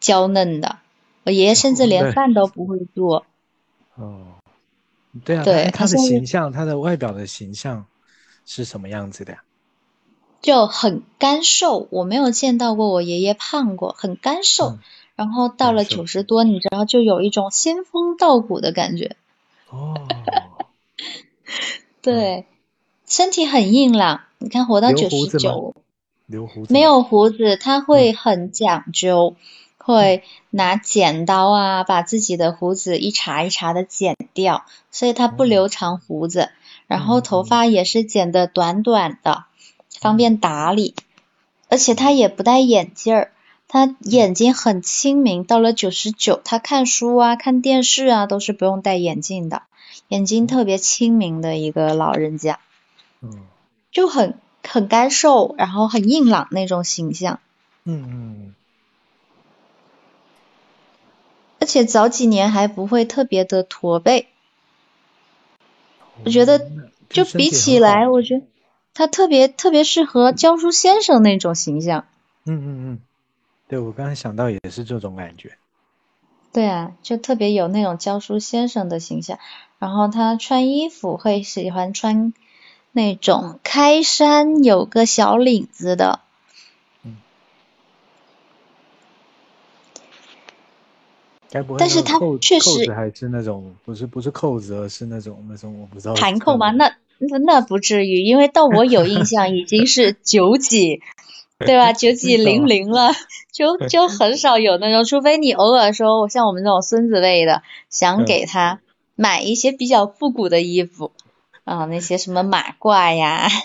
[0.00, 0.78] 娇嫩的。
[1.26, 3.26] 我爷爷甚至连饭都不会做。
[3.96, 4.36] 哦，
[5.24, 7.86] 对啊，对他的形象，他的外表的形象
[8.46, 9.42] 是什么样子的呀？
[10.40, 14.78] 就很干瘦，我没有见到过我爷爷胖过，很干瘦。
[15.16, 19.16] 然后到了九十多，你知道，就有一种仙风道骨的感觉。
[19.68, 19.94] 哦。
[22.02, 22.46] 对，
[23.04, 24.20] 身体很硬朗。
[24.38, 25.74] 你看，活到九十九，
[26.26, 29.34] 留胡子没有胡子，他会很讲究。
[29.86, 36.50] 会拿剪刀啊，把自己的胡子一茬一茬的剪掉，所以他不留长胡子，
[36.88, 39.44] 然后头发也是剪的短短的，
[40.00, 40.96] 方便打理。
[41.68, 43.30] 而且他也不戴眼镜儿，
[43.68, 45.44] 他眼睛很清明。
[45.44, 49.62] 到了九十九，他看书啊、看电视啊都是不用戴眼镜的，
[50.08, 52.58] 眼睛特别清明的一个老人家。
[53.20, 53.46] 嗯，
[53.92, 57.38] 就很很干瘦，然后很硬朗那种形象。
[57.84, 58.54] 嗯嗯。
[61.66, 64.28] 而且早几年还不会特别的驼背，
[66.24, 66.70] 我觉得
[67.08, 68.46] 就比起来，我觉得
[68.94, 72.04] 他特别特别适合教书先生那种形象。
[72.44, 73.00] 嗯嗯嗯，
[73.66, 75.58] 对我刚才想到也是这种感觉。
[76.52, 79.40] 对啊，就特别有那种教书先生的形象。
[79.80, 82.32] 然后他穿衣服会喜欢穿
[82.92, 86.20] 那种开衫有个小领子的。
[91.78, 96.70] 但是它确实还是那种不是不是扣子，而是那种那种我不知道盘扣吗？
[96.72, 101.00] 那那那不至于，因为到我有印象已经是 九几
[101.58, 101.92] 对吧？
[101.94, 103.12] 九几零零了，
[103.52, 108.80] 就就很少有那种，除非你偶尔说，像我们这种孙子辈的，想给他
[109.14, 111.12] 买一些比较复古的衣服，
[111.64, 113.48] 啊，那些什么马褂呀，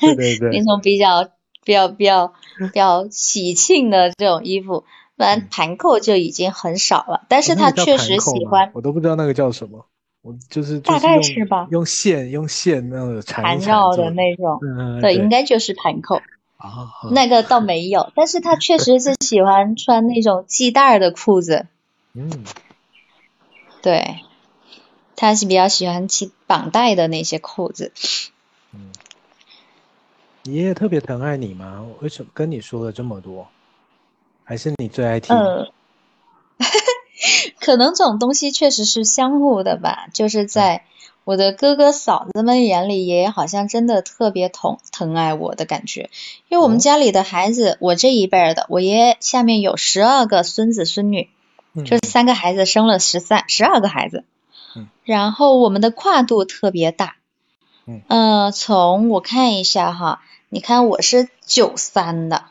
[0.52, 1.30] 那种比较
[1.66, 2.28] 比较比较
[2.60, 4.86] 比较喜庆的这种衣服，不
[5.22, 7.26] 然盘扣就已经很少了。
[7.28, 9.86] 但是他确实喜欢，我都不知道那个叫什么。
[10.22, 14.60] 我就是大概是吧，用线用线那个缠绕的那种，
[15.02, 16.22] 对，应该就是盘扣。
[16.58, 21.66] 啊，那个倒没有，但是他确实是喜欢穿那种系带的裤子。
[22.14, 22.30] 嗯，
[23.82, 24.20] 对，
[25.16, 27.92] 他是比较喜欢系绑带的那些裤子。
[28.76, 28.92] 嗯，
[30.44, 31.84] 爷爷特别疼爱你吗？
[32.00, 33.48] 为什么跟你说了这么多？
[34.44, 35.36] 还是你最爱听？
[37.60, 40.84] 可能这种东西确实是相互的吧，就是在
[41.24, 46.10] 我的哥哥嫂子们眼里，爷爷好像真的特别疼疼爱我的感觉。
[46.50, 51.30] 因为我们家里的孩子，我这一辈的，我爷爷下面有十二个孙子孙女，
[51.86, 54.24] 就是三个孩子生了十三十二个孩子，
[55.04, 57.18] 然后我们的跨度特别大，
[58.08, 62.51] 嗯，从我看一下哈，你看我是九三的，嗯，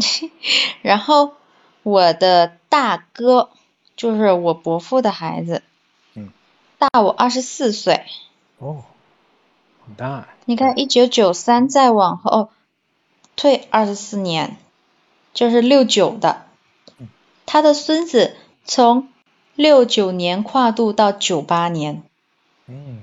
[0.82, 1.34] 然后。
[1.82, 3.48] 我的大哥
[3.96, 5.62] 就是我伯父的孩子，
[6.12, 6.30] 嗯，
[6.78, 8.04] 大我二十四岁。
[8.58, 8.84] 哦，
[9.86, 10.28] 很大。
[10.44, 12.50] 你看，一九九三再往后
[13.34, 14.58] 退二十四年，
[15.32, 16.44] 就是六九的。
[17.46, 18.36] 他的孙子
[18.66, 19.08] 从
[19.54, 22.02] 六九年跨度到九八年。
[22.66, 23.00] 嗯。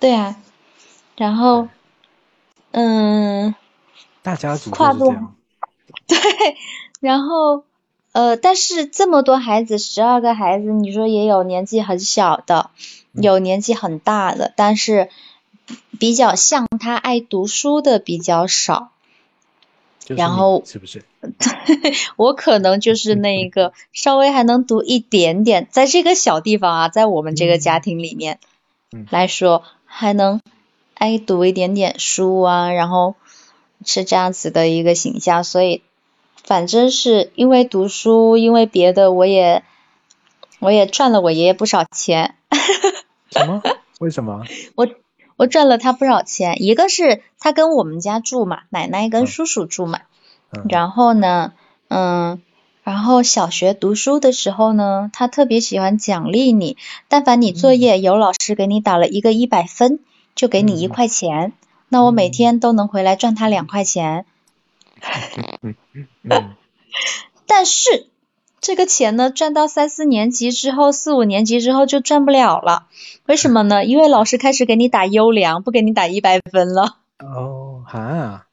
[0.00, 0.36] 对啊，
[1.14, 1.68] 然后，
[2.72, 3.54] 嗯。
[4.22, 5.14] 大家族跨度，
[6.06, 6.18] 对，
[7.00, 7.64] 然后
[8.12, 12.70] 呃，但是这么多孩子，十二个孩子，你说也有年纪很小的，
[13.12, 15.08] 有年纪很大的，但是
[15.98, 18.90] 比较像他爱读书的比较少。
[20.06, 21.04] 然后是不是？
[22.16, 28.38] 我可能就是那一个 稍微还能读一点点，在这个小地方啊，在我们这个家庭里面
[29.10, 30.40] 来说，还能
[30.98, 33.14] 爱读一点点书啊，然后。
[33.86, 35.82] 是这样子的一个形象，所以
[36.42, 39.62] 反正是因为读书，因为别的，我也
[40.58, 42.34] 我也赚了我爷爷不少钱。
[43.30, 43.62] 什么？
[44.00, 44.42] 为什么？
[44.74, 44.88] 我
[45.36, 50.00] 我赚了他不少钱，一个是他跟我们家住嘛，奶奶跟叔叔住嘛。
[50.68, 51.52] 然后呢，
[51.86, 52.42] 嗯，
[52.82, 60.00] 然后小学读书的时候呢，他特别喜欢奖励你，但凡你作业有老师给你打了一个一百分，
[60.38, 61.52] 就给你一块钱。
[61.88, 64.24] 那我每天都能回来赚他两块钱，
[67.44, 68.06] 但是
[68.60, 72.86] 这个钱呢，赚到三四年级之后，四五年级之后就赚不了了。
[73.26, 73.84] 为什么呢？
[73.84, 76.98] 因为老师开始给你打优良，不给你打一百分了。
[77.18, 78.46] 哦，哈。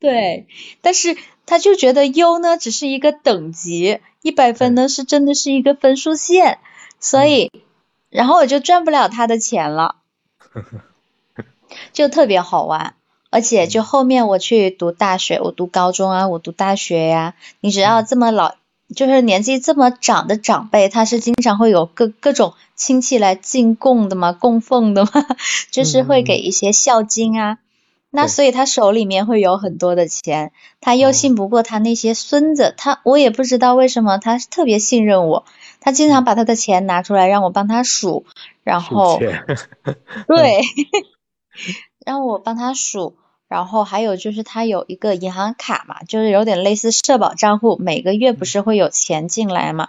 [0.00, 0.48] 对，
[0.80, 6.58] 但是他就觉得优呢只是一个等级，一百分呢是真的是一个分数线，
[6.98, 7.52] 所以，
[8.10, 9.94] 然后我就赚不了他的钱了。
[11.92, 12.94] 就特别好玩，
[13.30, 18.54] 而且就后面我去读大学，我读高中啊，我读大学呀，你只要这么老，
[18.94, 25.10] 就是年纪这么长的长辈，他是经常会有各各种亲戚来进贡的嘛，供奉的嘛，
[25.70, 27.58] 就是会给一些孝金啊，
[28.10, 35.44] 那所以他手里面会有很多的钱，他又信不过他那些孙子，他我也不知道为什么他特别信任我，
[35.80, 38.24] 他经常把他的钱拿出来让我帮他数，
[38.64, 39.18] 然后
[40.26, 40.60] 对。
[42.06, 43.16] 让我帮他数，
[43.48, 49.88] 然后还有就是他有一个银行卡嘛，就是有点类似社保账户，每个月不是会有钱进来嘛？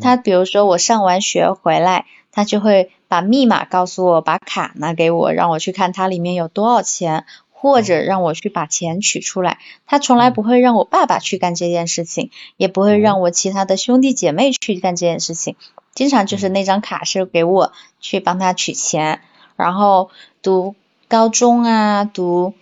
[0.00, 7.26] 他比如说我上完学回来，他就会把密码告诉我，把卡拿给我，让我去看它里面有多少钱，
[7.62, 9.58] 或者让我去把钱取出来。
[9.86, 15.56] 他从来不会让我爸爸去干这件事情，也不会让我其他的兄弟姐妹去干这件事情，
[15.94, 19.22] 经常就是那张卡是给我去帮他取钱，
[19.56, 20.10] 然后
[20.42, 20.74] 读。
[21.08, 22.54] 高中啊，读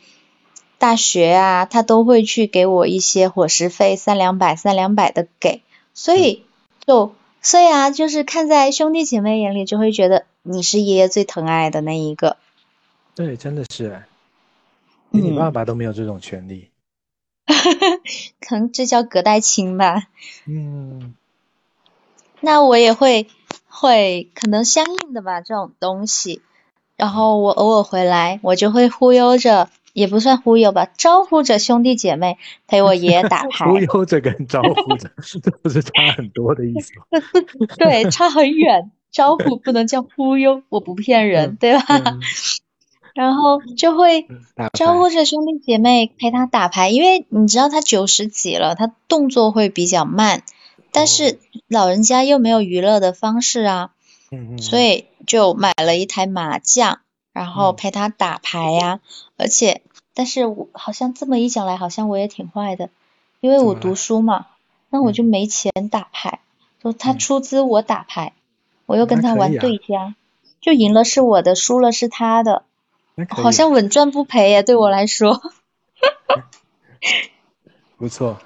[0.77, 5.62] 大学啊，他都会去给我一些伙食费，三两百三两百的给，
[5.95, 6.43] 所以
[6.85, 12.39] 就所以啊，就是看在兄弟姐妹眼里，就会觉得你是爷爷最疼爱的那一个。
[13.14, 14.03] 对，真的是，
[15.11, 16.71] 你爸爸都没有这种权利。
[18.41, 20.05] 可能这叫隔代亲吧。
[20.47, 21.15] 嗯。
[22.41, 23.27] 那我也会
[23.69, 26.43] 会可能相应的吧，这种东西。
[26.97, 33.67] 然后我偶尔回来，我就会忽悠着，也不算忽悠吧，招呼着兄弟姐妹陪我爷爷打牌。
[33.69, 35.11] 忽悠着跟招呼着，
[35.43, 37.05] 这不是差很多的意思吗？
[37.79, 38.91] 对，差很远。
[39.11, 41.85] 招呼不能叫忽悠，我不骗人，对吧？
[43.15, 44.27] 然后就会
[44.73, 50.43] 招呼着兄弟姐妹陪他打牌，因为你知道他九十几了，他动作会比较慢，
[50.93, 51.39] 但是
[51.69, 53.91] 老人家又没有娱乐的方式啊，
[54.31, 57.01] 嗯嗯，所以就买了一台麻将，
[57.33, 57.77] 然后嗯。
[57.77, 59.01] 陪他打牌呀、
[59.37, 59.83] 而且，
[60.15, 62.91] 但是我好像这么一讲来，好像我也挺坏的，
[63.41, 64.47] 因为我读书嘛，
[64.91, 65.13] 那我嗯。
[65.13, 66.41] 就没钱打牌，
[66.83, 67.19] 就他嗯。
[67.19, 68.33] 出资我打牌，
[68.87, 70.15] 我又跟他玩对家，
[70.61, 72.65] 就赢了是我的，输了是他的，
[73.29, 75.41] 好像稳赚不赔耶，对我来说。
[77.97, 78.41] 不错，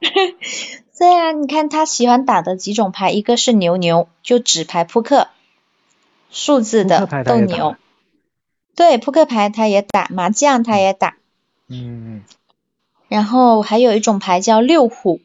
[0.98, 5.28] 对啊，你看他喜欢打的几种牌，一个是牛牛，就纸牌扑克，
[6.30, 7.76] 数字的斗牛。
[8.74, 11.16] 对，扑克牌他也打，麻将他也打，
[11.68, 12.22] 嗯嗯
[13.08, 15.20] 然后还有一种牌叫六虎，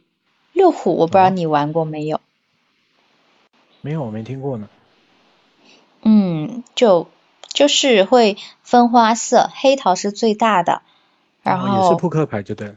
[0.51, 2.19] 六虎我不知道哦你玩过没有？
[3.81, 4.69] 没有，我没听过呢。
[6.03, 7.07] 嗯，就
[7.57, 10.83] 就是会分花色，黑桃是最大的，
[11.41, 12.75] 然哦也是扑克牌就对了。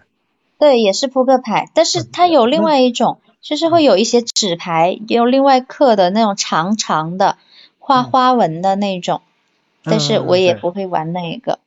[0.59, 7.37] 对，也是扑克牌，但是它有另外一种，就是会有一些纸牌，也有另外刻的那种长长的
[7.79, 9.21] 画嗯花纹的那种，
[9.85, 11.59] 但是嗯我也不会玩那个。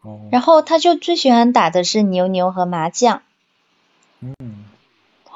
[0.00, 3.20] 哦，然后他就最喜欢打的是牛牛和麻将。
[4.20, 4.64] 嗯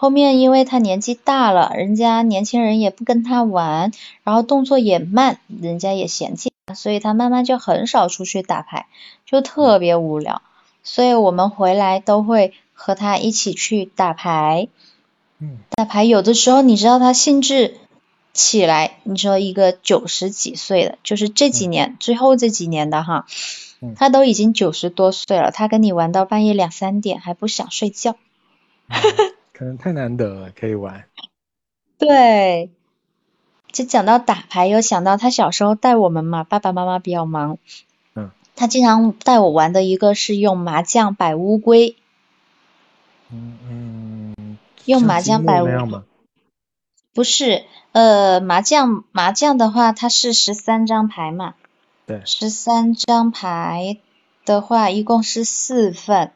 [0.03, 3.93] 后面因为他年纪大了，人家年轻人也不跟他玩，
[4.25, 8.87] 然后动作也慢，人家也嫌弃他，所以他慢慢就很少出去打牌，
[9.27, 10.43] 就特别无聊。
[10.83, 14.67] 所以我们回来都会和他一起去打牌。
[15.39, 17.77] 嗯打牌有的时候你知道他兴致
[18.33, 23.27] 起来，你说一个九十几岁的，就是这几年、最后这几年的哈
[23.81, 28.17] 嗯，他都已经九十多岁了，他跟你玩到半夜两三点还不想睡觉。
[28.89, 28.99] 嗯
[29.63, 31.05] 可能太难得了，可以玩。
[31.97, 32.73] 对，
[33.71, 37.59] 就讲到打牌，有想到他小时候带我们嘛，爸爸妈妈比较忙，
[38.17, 41.95] 嗯，他经常带我玩的一个是用麻将摆乌龟，
[43.31, 45.87] 嗯嗯，用麻将摆乌龟。
[45.87, 46.03] 吗？
[47.15, 51.55] 不是，呃，麻将麻将的话，它是十三张牌嘛，
[52.07, 53.99] 对，十三张牌
[54.45, 56.33] 的话，一共是四份，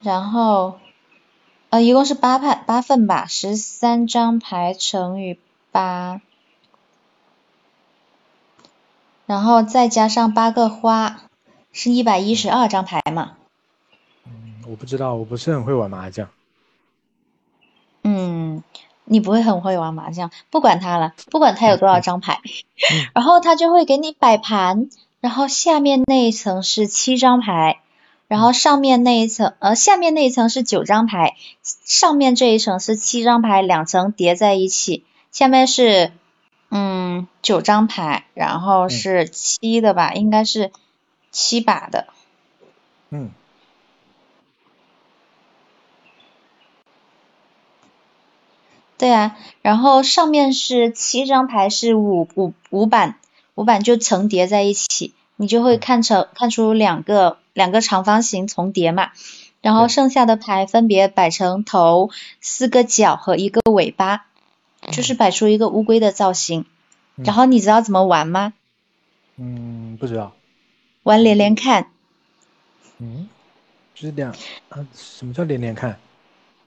[0.00, 0.80] 然后，
[1.70, 5.38] 呃，一共是八派八份吧，十三张牌乘以
[5.70, 6.20] 八，
[9.26, 11.20] 然后再加上八个花，
[11.72, 13.36] 是一百一十二张牌嘛。
[14.24, 16.30] 嗯，我不知道，我不是很会玩麻将。
[18.02, 18.62] 嗯，
[19.04, 22.40] 你不会很会玩麻将，不管它了，不管它有多少张牌，
[23.12, 24.88] 然后它就会给你摆盘，
[25.20, 27.82] 然后下面那一层是七张牌，
[28.28, 36.12] 然后上面那一层，呃，下面那一层是九张牌，上面这一层是七张牌，两层叠在一起，下面是
[36.70, 40.70] 嗯九张牌，然后是七的吧，应该是
[41.30, 42.06] 七把的，
[43.10, 43.30] 嗯。
[48.98, 53.20] 对啊，然后上面是七张牌是五五五板，
[53.54, 59.10] 五板就层叠在一起，你就会看成看出两个两个长方形重叠嘛，
[59.60, 64.26] 然后剩下的牌分别摆成头、四个角和一个尾巴，
[64.92, 66.60] 就是摆出一个乌龟的造型。
[67.16, 68.54] 嗯然后你知道怎么玩吗？
[69.36, 70.36] 嗯，不知道。
[71.02, 71.90] 玩连连看，
[72.98, 73.28] 嗯，
[73.92, 74.30] 就是两
[74.68, 75.98] 啊，什么叫连连看？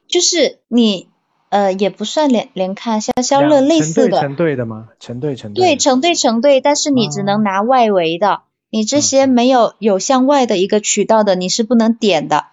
[0.10, 1.08] 就是你
[1.48, 4.20] 呃也不算连连看，消消乐类似的。
[4.20, 4.90] 成对成对的吗？
[5.00, 12.46] 成对成对，对成对成对，但是你只能哦拿外围的，你这嗯些没有有向外的一个渠道的，你是不能点的。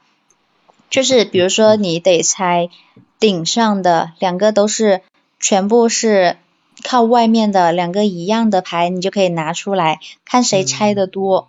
[0.90, 2.68] 就是比如说，你得猜
[3.18, 5.00] 顶上的两个都是
[5.38, 6.36] 全部是
[6.82, 11.48] 靠外面的两个一样的牌，你就可以拿出来看谁拆的多。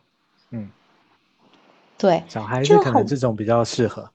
[0.51, 0.69] 嗯，
[1.97, 4.11] 对，小孩子就可能这种比较适合。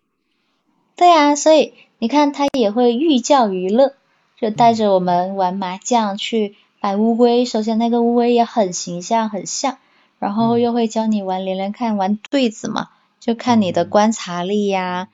[0.95, 3.95] 对啊，所以你看他也会寓教于乐，
[4.41, 7.45] 就带着我们玩麻将去摆乌龟。
[7.45, 9.79] 首先那个乌龟也很形象，很像，
[10.25, 12.89] 然后嗯又会教你玩连连看、玩对子嘛，
[13.21, 15.09] 就看你的嗯观察力呀、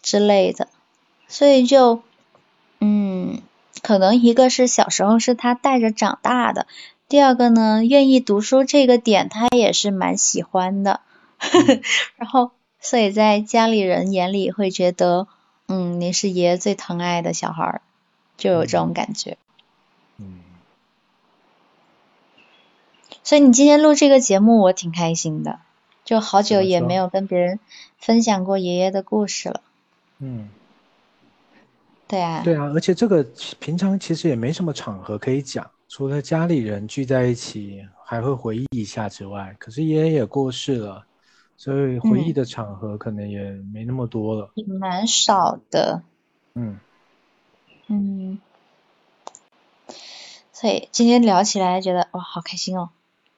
[0.00, 0.68] 之类的。
[1.26, 2.00] 所以就，
[2.80, 3.42] 嗯，
[3.82, 6.66] 可能一个是小时候是他带着长大的，
[7.10, 11.00] 第二个呢，愿意读书这个点他也是蛮喜欢的。
[12.16, 15.26] 然后，所以在家里人眼里会觉得，
[15.66, 17.82] 嗯，你是爷爷最疼爱的小孩儿，
[18.38, 19.36] 就有这种感觉。
[23.28, 25.58] 所以你今天录这个节目，我挺开心的，
[26.02, 27.60] 就好久也没有跟别人
[27.98, 29.60] 分享过爷爷的故事了。
[30.18, 30.48] 嗯，
[32.06, 33.22] 对啊，对啊，而且这个
[33.58, 41.04] 平常其实也没什么场合可以讲，除了家里人聚在一起还会回忆一下之外，可是爷爷也过世了，
[41.58, 43.42] 所以回忆的场合可能也
[43.74, 46.02] 没那么多了，也蛮少的。
[46.54, 46.80] 嗯。
[47.88, 48.38] 嗯，
[50.50, 52.88] 所以今天聊起来觉得哇，好开心哦。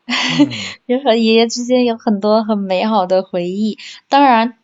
[0.88, 3.78] 就和爷爷之间有很多很美好的回忆。
[4.08, 4.58] 当然，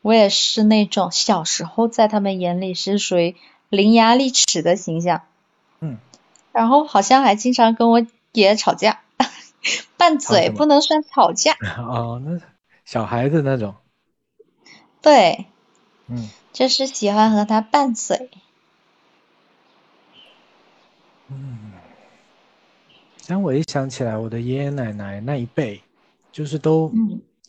[0.00, 3.36] 我也是那种小时候在他们眼里是属于
[3.68, 5.22] 伶牙俐齿的形象。
[5.80, 5.98] 嗯。
[6.52, 9.00] 然后好像还经常跟我爷爷吵架，
[9.96, 11.56] 拌嘴不能算吵架。
[11.78, 12.40] 哦，那
[12.84, 13.74] 小孩子那种。
[15.00, 15.46] 对。
[16.08, 16.30] 嗯。
[16.52, 18.30] 就是喜欢和他拌嘴。
[21.28, 21.71] 嗯。
[23.26, 25.80] 但我一想起来，我的爷爷奶奶那一辈，
[26.32, 26.92] 就是都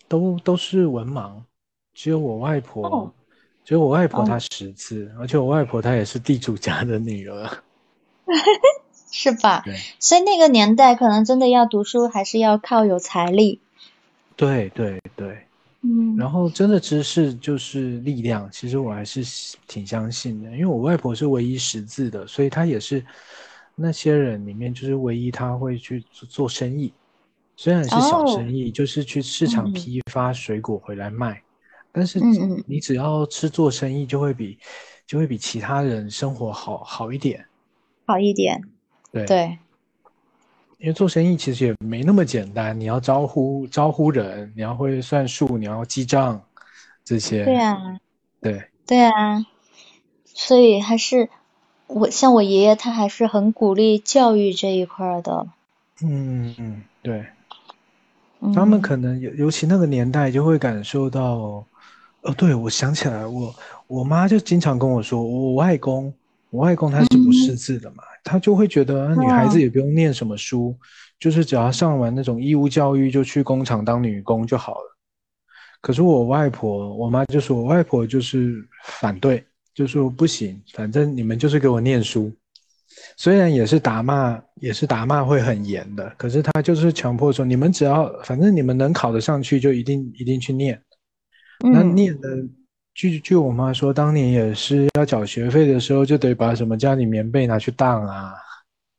[0.08, 1.34] 都都是文盲，
[1.94, 3.12] 只有我外婆，
[3.66, 7.50] 只有我外婆她识字，而且我外婆她也是地主家的女儿，
[9.12, 9.64] 是吧？
[10.00, 13.60] 所以那个年代可能真的要读书，还是要靠有财力。
[14.36, 15.38] 对对对。
[15.82, 16.16] 嗯。
[16.16, 23.04] 然后真的知识就是力量，其实我还是挺相信的，因为我外婆是唯一识字的，所以她也是。
[23.76, 26.94] 那些人里面，就是唯一他会去做做生意，
[27.56, 31.42] 虽然是小生意，就是去市场批发水果回来卖，
[31.92, 32.20] 但是
[32.68, 34.60] 你只要吃做生意，就会比
[35.08, 37.44] 就会比其他人生活好好一点，
[38.06, 38.62] 好一点，
[39.12, 39.58] 对对，
[40.78, 46.40] 因为做生意其实也没那么简单，你要招呼招呼人，你要会算数，你要记账
[47.04, 48.00] 这些，对啊，
[48.40, 48.70] 对。
[48.86, 49.46] 对啊，
[50.26, 51.30] 所以还是。
[51.94, 55.46] 我像我爷爷，他还是很鼓励教育这一块的。
[56.02, 57.24] 嗯嗯，对。
[58.54, 61.64] 他们可能尤尤其那个年代就会感受到，
[62.24, 66.12] 哦，对，我想起来，我我妈就经常跟我说，我外公，
[66.50, 70.76] 我外公他是不识字的嘛，他就会觉得女孩子也不用念什么书，
[71.20, 74.98] 就是只要上完那种义务教育，就去工厂当女工就好了。
[75.80, 79.46] 可是我外婆，我妈就说，我外婆就是反对。
[79.74, 82.32] 就说不行，反正你们就是给我念书，
[83.18, 90.80] 虽然也是打骂，也是打骂会很严的，可是他就是强迫说，你们只要反正你们能考得上去，就一定一定去念。
[91.60, 92.30] 那念的，
[92.94, 98.34] 据据我妈说，当年也是要缴学费的时候，就得把什么家里棉被拿去当啊，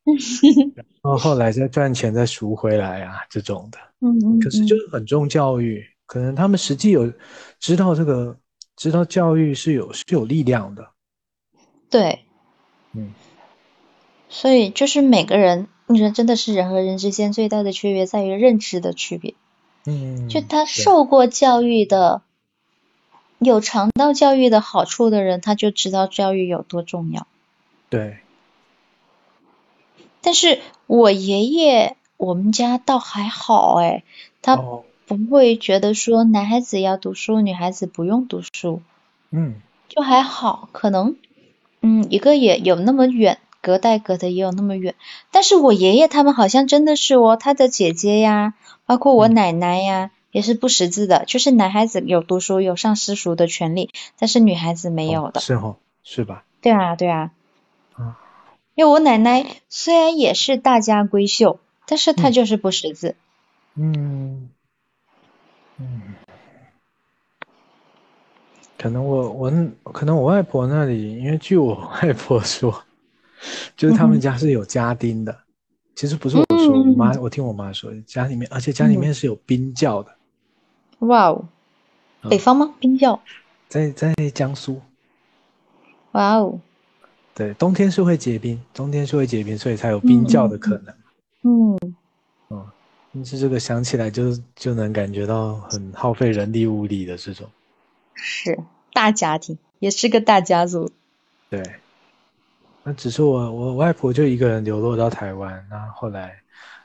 [0.75, 3.79] 然后后来再赚钱再赎回来啊，这种的。
[4.01, 4.41] 嗯嗯。
[4.41, 7.13] 可是就是很重教育，可能他们实际有
[7.61, 8.37] 知道这个。
[8.77, 10.91] 知道教育是有是有力量的，
[11.91, 12.25] 对，
[12.93, 13.13] 嗯，
[14.29, 19.35] 所以就是每个人，你说真的是人和人之间最大的区别在于认知的区别，
[19.87, 22.23] 嗯，就他受过教育的，
[23.39, 27.29] 有尝到教育的好处的人，他就知道教育有多重要，
[27.89, 28.19] 对，
[30.21, 34.03] 但是我爷爷我们家倒还好哎，
[34.43, 34.61] 他。
[35.07, 38.83] 不会觉得说男孩子要读书，女孩子不用读书，
[39.31, 39.57] 嗯，
[39.89, 41.17] 就还好，可能，
[41.81, 44.95] 嗯，一个也有那么远，隔代隔的也有那么远。
[45.31, 48.55] 但是我爷爷他们好像真的是哦，他的姐姐呀，
[48.87, 55.41] 包括我奶奶呀，也是不识字的，就是男孩子有读书有上私塾的权利，但是女孩子没有的。
[55.41, 56.45] 是哦，是吧？
[56.61, 57.31] 对啊，对啊。
[57.95, 58.19] 啊。
[58.75, 63.15] 因为我奶奶虽然也是大家闺秀，但是她就是不识字。
[63.77, 63.93] 嗯。
[63.93, 64.49] 嗯，
[68.79, 69.51] 可能我我
[69.93, 72.85] 可能我外婆那里，因为据我外婆说，
[73.77, 75.35] 就是他们家是有家丁的。
[75.95, 80.15] 其实不是我说，我妈我听我妈说，家里面而且家里面是有冰窖的。
[80.99, 81.45] 哇哦，
[82.29, 82.75] 北方吗？
[82.79, 83.19] 冰窖？
[83.69, 84.81] 在在江苏。
[86.13, 86.61] 哇哦。
[87.35, 90.95] 对，冬天是会结冰，冬天是会结冰，所以才有冰窖的可能。
[91.43, 91.84] 嗯。
[93.15, 97.49] 但是这个想起来就就能感觉到很耗费人力物力的这种，
[98.13, 98.59] 是
[98.93, 100.91] 大家庭，也是个大家族。
[101.49, 101.63] 对，
[102.83, 106.41] 那只是我我外婆就一个人流落到台湾，那后来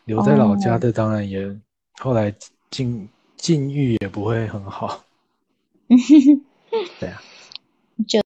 [0.06, 1.58] 留在老家的当然也
[1.98, 2.32] 后来
[2.70, 5.04] 境境遇也不会很好。
[7.00, 7.24] 对啊，
[8.08, 8.22] 就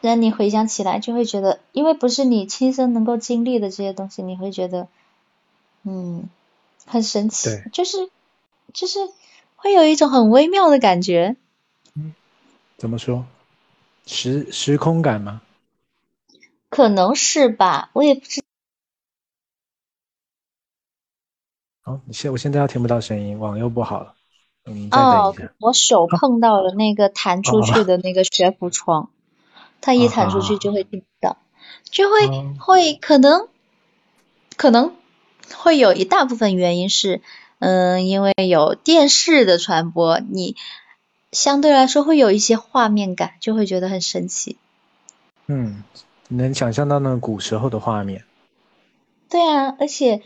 [0.00, 4.86] 让你回想起来就会觉得，因为不是你亲身能够经历的这些东西，你会觉得，
[5.82, 6.28] 嗯。
[6.86, 8.10] 很神奇，就是
[8.72, 8.98] 就是
[9.56, 11.36] 会有一种很微妙的感觉。
[11.94, 12.14] 嗯，
[12.76, 13.24] 怎么说？
[14.06, 15.42] 时时空感吗？
[16.68, 18.42] 可能是吧，我也不知。
[21.84, 24.14] 哦，你现我现在要听不到声音，网又不好了。
[24.64, 25.52] 嗯，再等一下。
[25.58, 29.10] 我手碰到了那个弹出去的那个悬浮窗，
[29.80, 31.36] 它一弹出去就会听不到，
[31.84, 32.28] 就会
[32.58, 33.48] 会可能。
[34.54, 34.94] 可能
[35.56, 37.20] 会有一大部分原因是，
[37.58, 40.56] 嗯，因为有电视的传播，你
[41.30, 44.56] 相对来说会有一些画面感，就会觉得很神奇。
[45.46, 45.82] 嗯，
[46.28, 48.24] 能想象到那个古时候的画面。
[49.28, 50.22] 对啊，而且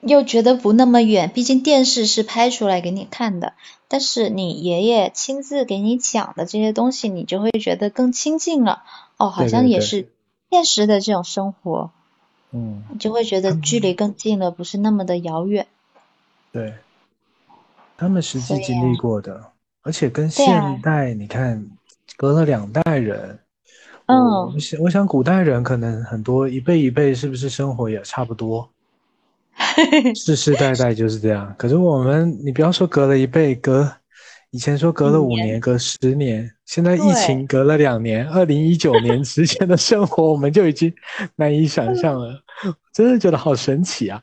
[0.00, 3.54] 又觉得不那么远，毕竟电视是拍出来给你看的，
[3.88, 8.84] 但是你爷爷亲自给你讲的这些东西，你就会觉得更亲近了。
[9.16, 10.08] 哦，好像也是
[10.50, 11.90] 现实的这种生活。
[12.52, 15.66] 嗯，就会觉得距离更近了，不是那么的遥远。
[16.52, 16.74] 对，
[17.96, 21.66] 他们实际经历过的，而且跟现代你看
[22.16, 23.38] 隔了两代人。
[24.06, 28.68] 嗯，我想，我想古代人可能很多一辈一辈是不是生活也差不多，
[30.14, 31.54] 世世代代就是这样。
[31.56, 33.90] 可是我们，你不要说隔了一辈，隔
[34.52, 40.92] 以前说隔了五年，隔十年，现在疫情隔了两年，二零一九年之前的生活，我们就已经
[41.36, 42.42] 难以想象了，
[42.92, 44.22] 真的觉得好神奇啊。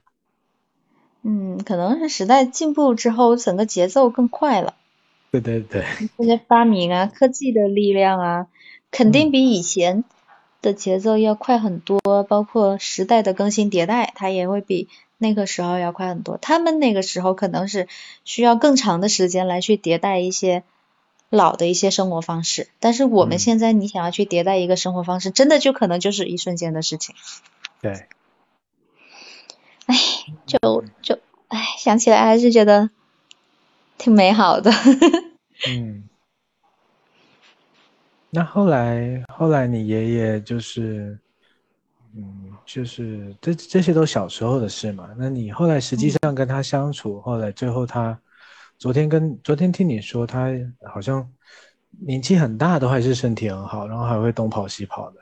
[1.24, 4.76] 嗯，可能是时代进步之后，整个节奏更快了。
[5.32, 5.84] 对对对，
[6.16, 8.48] 这些发明啊，科技的力量啊。
[8.92, 10.04] 肯定比以前
[10.62, 14.90] 的节奏要快很多，包括时代的更新迭代，它也会比
[15.20, 16.38] 那个时候要快很多。
[16.38, 17.88] 他们那个时候可能是
[18.26, 20.64] 需要更长的时间来去迭代一些
[21.30, 27.14] 老的一些生活方式，但是我们现在你想要去迭代一个生活方式，真的就可能就是一瞬间的事情。
[27.82, 28.08] 对。
[29.86, 29.96] 哎，
[30.48, 32.90] 就就哎，想起来还是觉得
[33.98, 34.72] 挺美好的。
[35.70, 36.06] 嗯。
[38.32, 41.18] 那后来，后来你爷爷就是，
[42.16, 45.10] 嗯，就是这这些都小时候的事嘛。
[45.18, 48.20] 那你后来实际上跟他相处，后来最后他，
[48.78, 50.50] 昨天跟昨天听你说他
[50.92, 51.30] 好像
[52.00, 55.18] 年纪很大，都还是身体很好，然后还会东跑西跑的。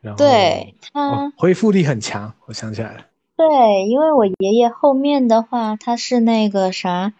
[0.00, 3.06] 然后对他恢复力很强，我想起来了。
[3.36, 7.12] 对，因为我爷爷后面的话，他是那个啥，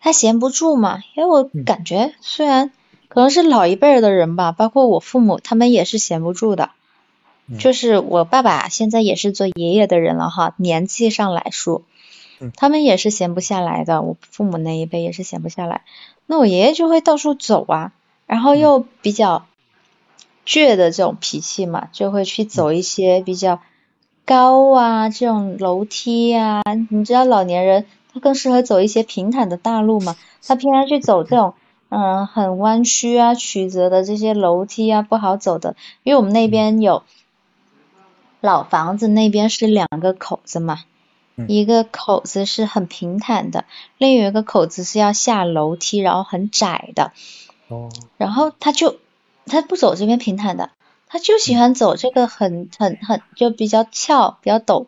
[0.00, 0.98] 他闲不住嘛。
[1.14, 2.70] 因为我感觉虽然。
[3.10, 6.72] 可能是老一辈的人吧，包括我父母，他们也是闲不住的。
[7.58, 11.82] 就是我爸爸现在也是做爷爷的人了哈，年纪上来说，
[12.56, 14.02] 他们也是闲不下来的。
[14.02, 15.82] 我父母那一辈也是闲不下来。
[16.26, 17.92] 那我爷爷就会到处走啊，
[18.26, 19.46] 然后又比较
[20.44, 23.60] 倔的这种脾气嘛，就会去走一些比较
[24.26, 26.62] 高啊这种楼梯啊。
[26.90, 31.54] 你知道老年人他更适合走一些平坦的大路嘛，他偏要去走这种。
[31.90, 35.74] 嗯，很弯曲啊、曲折的这些楼梯啊，不好走的。
[36.02, 37.02] 因为我们那边有
[38.40, 40.78] 老房子，那边是两个口子嘛，
[41.48, 43.64] 一个口子是很平坦的，
[43.96, 47.12] 另有一个口子是要下楼梯，然后很窄的。
[47.68, 47.90] 哦。
[48.16, 48.98] 然后他就
[49.46, 50.70] 他不走这边平坦的，
[51.06, 54.86] 他就喜欢走这个很很很就比较翘、比较陡，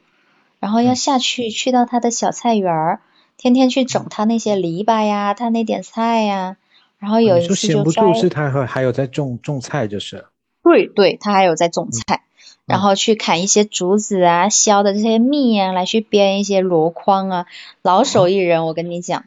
[0.59, 3.01] 然后要下去去到他的小菜园儿，
[3.37, 6.57] 天天去整他那些篱笆呀，他那点菜呀。
[6.99, 10.27] 然后有一次就闲不住，是他还还有在种种菜，就是。
[10.63, 12.23] 对对，他还有在种菜，
[12.71, 17.47] 然后去砍一些竹子啊，削的这些蜜啊，来去编一些箩筐啊，
[17.83, 19.25] 老手艺人，我跟你讲。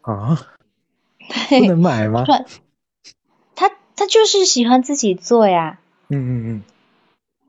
[0.00, 0.46] 啊？
[1.50, 2.24] 不能买吗？
[3.54, 5.78] 他他就是喜欢自己做呀。
[6.08, 6.62] 嗯嗯嗯。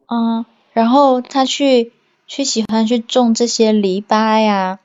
[0.08, 1.94] 嗯，然后他去
[2.28, 4.80] 去喜欢去种这些篱笆呀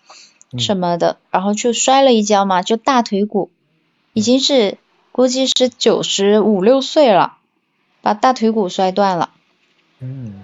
[0.58, 3.50] 什么的，然后就摔了一跤嘛，就大腿骨。
[4.12, 4.78] 已经是
[5.10, 7.38] 估计是九十五六岁了，
[8.02, 9.30] 把大腿骨摔断了。
[10.04, 10.34] 嗯，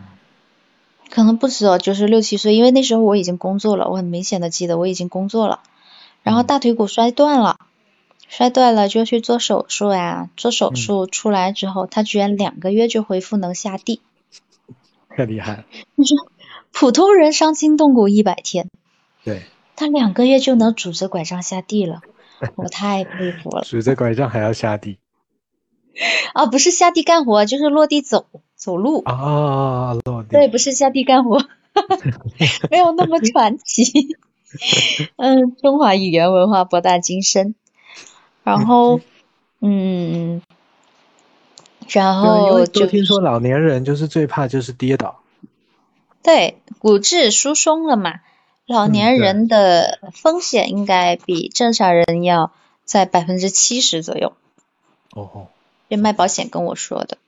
[1.10, 5.60] 可能不止哦，就是六七岁，因为那时候我已经工作了，我很明显的记得我已经工作了。
[6.22, 7.58] 然后大腿骨摔断了，
[8.28, 14.00] 摔断了就去做手术呀，做手术出来之后，他居然两个月就恢复能下地，
[15.16, 15.64] 太厉害了。
[15.96, 16.16] 你说
[16.72, 18.70] 普通人伤筋动骨一百天，
[19.24, 19.42] 对，
[19.76, 22.00] 他两个月就能拄着拐杖下地了。
[22.56, 24.98] 我太佩服了， 拄着拐杖还要下地？
[26.32, 28.26] 啊，不是下地干活，就是落地走
[28.60, 29.02] 走路。
[29.04, 30.28] 啊，落地。
[30.28, 31.38] 对，不是下地干活，
[32.70, 34.16] 没有那么传奇。
[35.16, 37.54] 嗯，中华语言文化博大精深。
[38.44, 39.00] 然后，
[39.60, 40.42] 嗯，
[41.88, 45.20] 然后就听说老年人就是最怕就是跌倒。
[46.22, 48.20] 对，骨质疏松了嘛。
[48.66, 52.52] 老年人的风险应该比正常人要
[52.84, 54.34] 在百分之七十左右。
[55.14, 55.48] 哦。
[55.88, 57.18] 这卖保险跟我说的。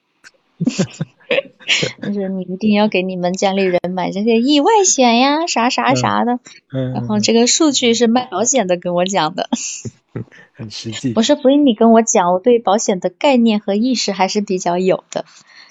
[2.03, 6.41] 就是你一定要给你们家里人买这个意外险呀，啥啥啥的。
[6.73, 6.93] 嗯。
[6.93, 9.49] 然后这个数据是卖保险的跟我讲的。
[10.53, 11.13] 很实际。
[11.17, 15.25] 我说不用你跟我讲，我对保险的概念和意识还是比较有的。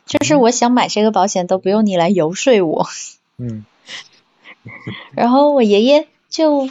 [0.05, 2.87] 就是我想买这个保险都不用你来游说我。
[3.37, 3.65] 嗯。
[5.13, 6.69] 然后我爷爷就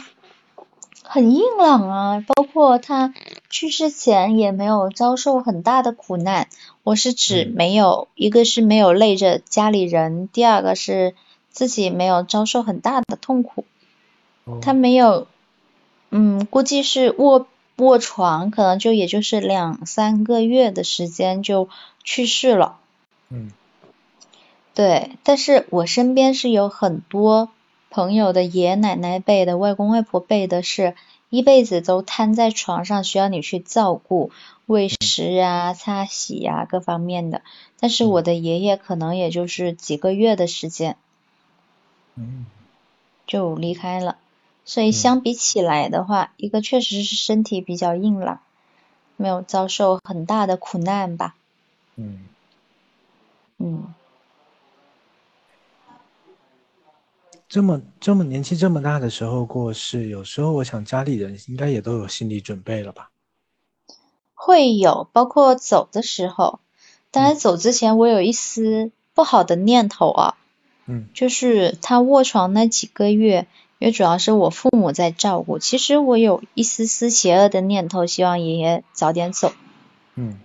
[1.03, 3.13] 很硬朗啊，包括他
[3.49, 6.47] 去世前也没有遭受很大的苦难。
[6.83, 11.15] 我是指没有，一个是没有累着家里人，第二个是
[11.49, 13.65] 自己没有遭受很大的痛苦。
[14.61, 15.27] 他没有，
[16.09, 21.69] 嗯，估计是卧卧床，可能就也就是两三个月的时间就
[22.03, 22.77] 去世了。
[23.29, 23.51] 嗯。
[24.73, 27.49] 对，但是我身边是有很多
[27.89, 30.95] 朋友的爷爷奶奶辈的、外公外婆辈的，是
[31.31, 34.31] 一辈子都瘫在床上，需要你去照顾、
[34.65, 37.41] 喂食啊、擦洗啊各方面的。
[37.79, 40.97] 但是我的爷爷可能也就是几个月的时间，
[42.15, 42.45] 嗯，
[43.25, 44.17] 就离开了。
[44.65, 48.41] 所以相比起来的话，一个确实是身体比较硬朗，
[49.15, 51.35] 没有遭受很大的苦难吧。
[51.95, 52.25] 嗯，
[53.57, 53.93] 嗯。
[57.51, 63.09] 这么这么年纪这么大的时候过世，有时候我想家里人应该也都有心理准备了吧？
[64.33, 66.61] 会有，包括走的时候，
[67.11, 70.37] 当然走之前我有一丝不好的念头啊，
[70.85, 73.47] 嗯，就是他卧床那几个月，
[73.79, 79.51] 因为主要是我父母在照顾，其实我有一丝丝邪恶的念头，希望爷爷早点走，
[80.15, 80.39] 嗯，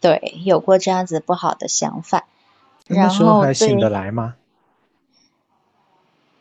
[0.00, 2.26] 对，有过这样子不好的想法，
[2.86, 4.36] 那时候还醒得来吗？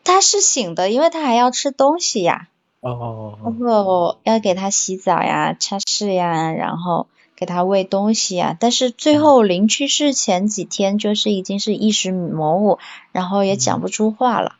[0.05, 2.47] 他是醒的，因为他还要吃东西呀。
[2.79, 4.17] 哦哦哦。
[4.23, 8.55] 要给他洗澡呀、擦拭呀，然后给他喂东西呀。
[8.57, 12.79] 但是最后临去世前几天，就是已经是意识模糊，
[13.11, 14.55] 然后也讲不出话了。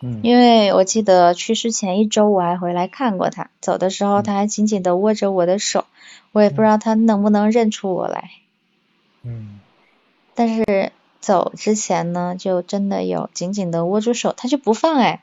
[0.00, 0.20] 嗯。
[0.22, 5.86] 因为我记得去世前一周我还回来看过他，走的时候他还紧紧的握着我的手，
[6.32, 8.30] 我也不知道他能不能认出我来。
[9.22, 9.60] 嗯。
[10.34, 10.92] 但是。
[11.24, 15.22] 走之前呢，就真的有紧紧的握住手，他就不放哎。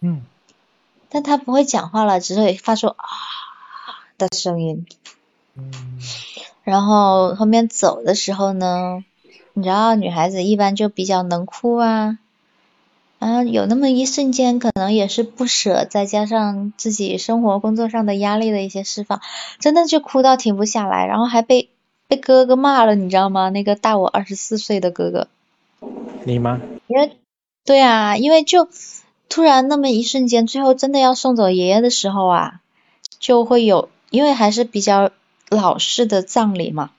[0.00, 0.22] 嗯。
[1.08, 2.96] 但他不会讲话了，只会发出啊
[4.18, 4.86] 的声音。
[5.56, 5.72] 嗯。
[6.64, 9.02] 然后后面走的时候呢，
[9.54, 12.18] 你知道女孩子一般就比较能哭啊，
[13.18, 19.22] 然后有那么一瞬间，可能也是不舍，再加上自己生活工作上的压力的一些释放，
[19.60, 21.70] 真的就哭到停不下来，然后还被
[22.06, 23.48] 被哥哥骂了，你知道吗？
[23.48, 25.26] 那个大我二十四岁的哥哥。
[26.24, 26.60] 你吗？
[26.86, 27.16] 因为
[27.64, 28.68] 对啊，因为就
[29.28, 32.60] 突然那么一瞬间，最后真的要送走爷爷的时候啊，
[33.18, 35.10] 就会有，因为还是比较
[35.48, 36.90] 老式的葬礼嘛，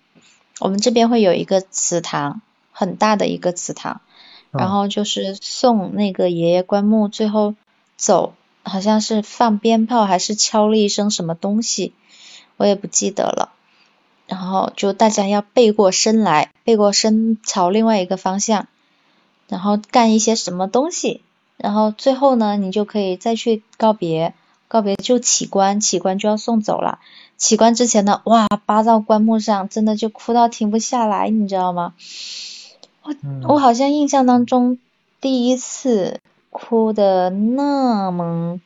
[0.59, 4.01] 我们这边会有一个祠堂，很大的一个祠堂，
[4.51, 7.55] 然后就是送那个爷爷棺木最后
[7.97, 11.93] 走，好像是放鞭炮还是敲了一声什么东西，
[12.57, 13.53] 我也不记得了。
[14.29, 18.67] 然后就大家要背过身来，背过身朝另外一个方向，
[19.47, 21.21] 然后干一些什么东西，
[21.57, 24.35] 然后最后呢，你就可以再去告别，
[24.67, 26.99] 告别就起棺，起棺就要送走了。
[27.37, 31.95] 起棺之前呢，哇，扒到棺木上，真的就哭到停不下来，你知道吗？
[33.01, 33.15] 我
[33.47, 34.77] 我好像印象当中
[35.19, 36.19] 第一次
[36.51, 38.61] 哭的那么，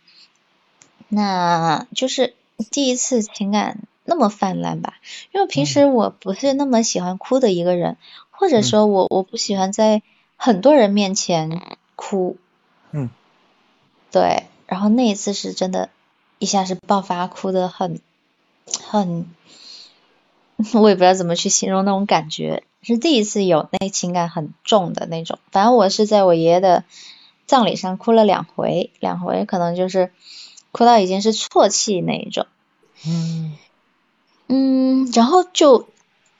[1.07, 2.33] 那就是
[2.69, 3.79] 第一次情感。
[4.05, 4.95] 那么泛滥吧，
[5.31, 7.97] 因为平时我不是那么喜欢哭的一个人，
[8.31, 10.01] 或者说我我不喜欢在
[10.35, 12.37] 很多人面前哭。
[12.91, 13.09] 嗯。
[14.11, 15.89] 对，然后那一次是真的，
[16.37, 17.99] 一下是爆发，哭的很
[18.83, 19.25] 很，
[20.73, 25.39] 我也不知道怎么去形容那种感觉，是第一次有那情感很重的那种。
[25.51, 26.83] 反正我是在我爷爷的
[27.47, 30.11] 葬礼上哭了两回，两回可能就是
[30.71, 32.45] 哭到已经是啜泣那一种。
[33.07, 33.57] 嗯。
[34.47, 35.87] 嗯，然后就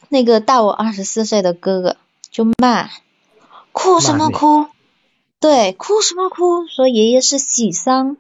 [0.09, 1.97] 那个大我二十四岁的哥哥
[2.29, 2.89] 就骂，
[3.71, 4.67] 哭什么哭？
[5.39, 6.67] 对，哭什么哭？
[6.67, 8.17] 说爷爷是喜丧，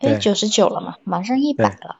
[0.00, 1.96] 因为九十九了嘛，马上一百了，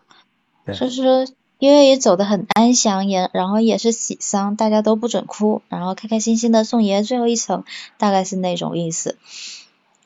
[0.74, 1.26] 说是说
[1.58, 7.64] 爷爷也走得很安详，也然后也是喜丧，大家都不准哭，然后开开心心的送爷爷最后一程，
[7.98, 9.16] 大概是那种意思。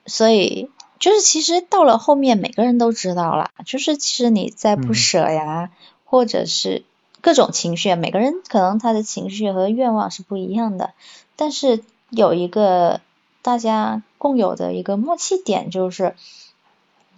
[0.07, 5.71] 所以就是其实到了后面，每个人都知道了，就是其实你在不舍呀，
[6.05, 6.85] 或者是。
[7.27, 10.95] 各种情绪，每个人可能他的情绪和愿望是不一样的，
[11.35, 13.01] 但是有一个
[13.43, 16.15] 大家共有的一个默契点，就是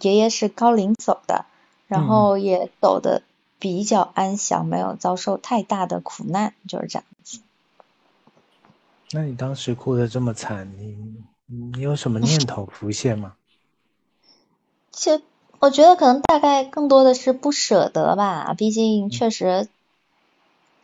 [0.01, 1.45] 爷爷是高龄走的，
[1.85, 3.21] 然后也走的
[3.59, 7.41] 比较安详，没有遭受太大的苦难，就是这样子。
[9.11, 10.97] 那你当时哭的这么惨，你
[11.45, 13.33] 你有什么念头浮现吗？
[14.91, 15.21] 就
[15.59, 19.67] 我觉得可能大概更多的是不舍得吧，毕竟确实。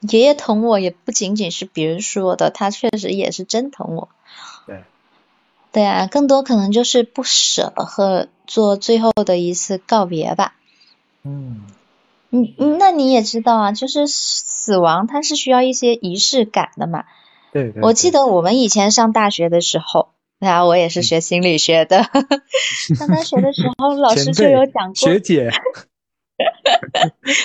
[0.10, 4.10] 爷爷疼我也不仅仅是别人说的，他确实也是真疼我。
[4.66, 4.84] 对。
[5.72, 10.56] 对啊，更多可能就是不舍和做最后的一次告别吧。
[11.24, 11.64] 嗯
[12.30, 17.03] 嗯嗯，那你也知道啊，就是死亡它是需要一些仪式感的嘛。
[17.51, 17.82] 对对。
[17.84, 22.03] 我记得我们以前上大学的时候，啊，我也是学心理学的，
[22.97, 24.95] 上大学的时候老师就有讲过。
[24.95, 25.51] 学姐。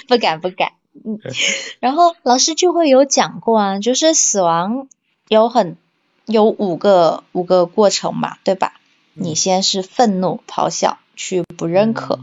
[0.09, 0.73] 不 敢不敢，
[1.05, 1.19] 嗯，
[1.81, 4.89] 然后老师就会有讲过啊，就是死亡
[5.29, 5.77] 有很
[6.27, 8.75] 有五个五个过程嘛，对吧？
[9.15, 12.21] 你先是愤怒、咆哮，去不认可，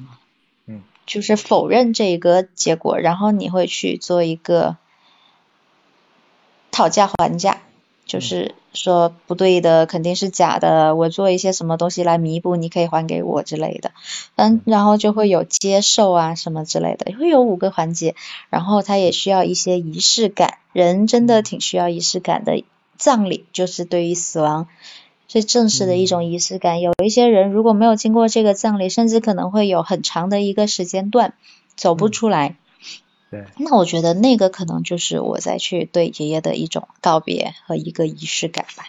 [0.65, 4.77] 嗯，就是否认这一个结果，然后你会去做一个
[6.71, 7.61] 讨价还价。
[8.05, 10.95] 就是说不对的，肯定是假的。
[10.95, 13.91] 我做一些什么东西来弥补，你可以还给我之类的。
[14.35, 18.15] 嗯，然后就会有接受啊什么之类的，会有五个环节。
[18.49, 22.63] 然后他也需要一些仪式感，人真的挺需要仪式感的。
[22.97, 24.67] 葬礼就是对于死亡
[25.27, 26.81] 最正式的一种仪式感。
[26.81, 31.33] 有一些人如果没有经过这个葬礼，甚至可能会有很长的一个时间段
[31.75, 32.55] 走不出来。
[33.29, 38.85] 对，那我觉得那个可能就是我再去对爷爷的一种告别和一个仪式感吧。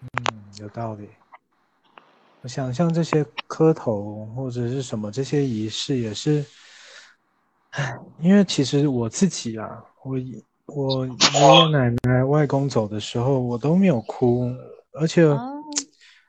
[0.00, 1.08] 嗯，有道理。
[2.42, 6.44] 我想像这些磕头或者是什么这些仪式也是，
[7.70, 10.14] 唉，因为其实我自己啊，我
[10.66, 14.50] 我爷爷奶奶外公走的时候我都没有哭，
[14.92, 15.26] 而且，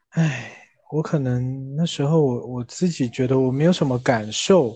[0.10, 0.52] 唉，
[0.92, 4.76] 我可能那时候我我自己觉得我没有什么感受。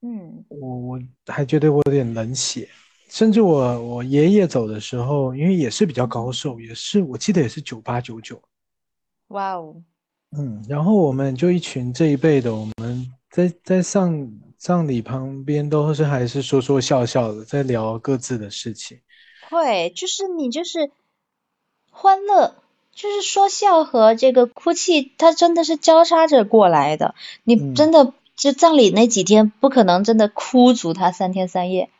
[0.00, 2.68] 嗯，我我还觉得我有点冷血，
[3.08, 8.40] 甚至我我爷爷走的时候，因为也是比较高寿，也是我记得也是九八九九。
[9.28, 9.82] 哇哦，
[10.36, 19.00] 嗯，然后我们就一群这一辈的，我们在在上葬礼旁边都是还是说说笑笑的，在聊各自的事情。
[19.50, 20.92] 会，就是你就是
[21.90, 22.54] 欢乐，
[22.92, 28.14] 就是说笑和这个哭泣，它真的是交叉着过来的，你真的。
[28.38, 31.90] 就葬礼那几天，不可能真的哭足他三天三夜。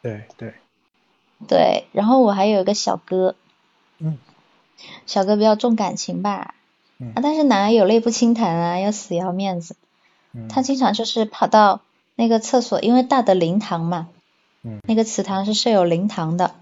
[0.00, 0.54] 对对
[1.48, 3.34] 对，然后我还有一个小哥，
[3.98, 4.16] 嗯，
[5.06, 6.54] 小哥比较重感情吧，
[6.98, 9.74] 嗯，但是男儿有泪不轻弹啊，要死要面子，
[10.32, 11.80] 嗯，他经常就是跑到
[12.14, 14.08] 那个厕所，因为大的灵堂嘛，
[14.62, 16.54] 嗯，那个祠堂是设有灵堂的。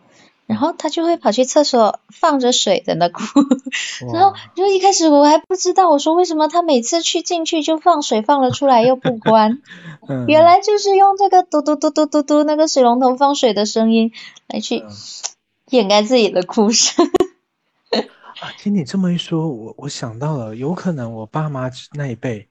[0.46, 3.22] 然后他就会跑去厕所放着水在那哭，
[4.14, 9.60] 然后就一开始我还不知道，我说为什么他每次去进去就放水放了出来又不关，
[10.28, 14.12] 原来就是用这个嘟嘟嘟嘟嘟嘟那个水龙头放水的声音
[14.46, 14.84] 来去
[15.70, 17.04] 掩盖自己的哭声。
[18.38, 22.48] 啊，听你这么一说，我我想到了，有可能我爸妈那一辈。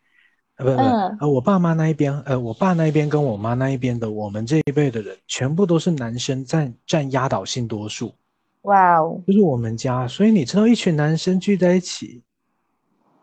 [0.57, 0.81] 呃不不
[1.19, 8.13] 呃我爸妈那一边呃我爸那一边跟我妈那一边的我们这一辈的人全部都是男生占占压倒性多数，
[8.61, 12.23] 哇哦，就是我们家，所以你知道一群男生聚在一起，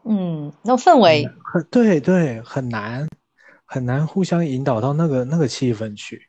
[0.04, 3.08] 嗯，那氛围很对对很难
[3.64, 6.28] 很难互相引导到那个那个气氛去，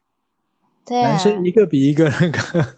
[0.85, 2.75] 对，男生一个比一个那个，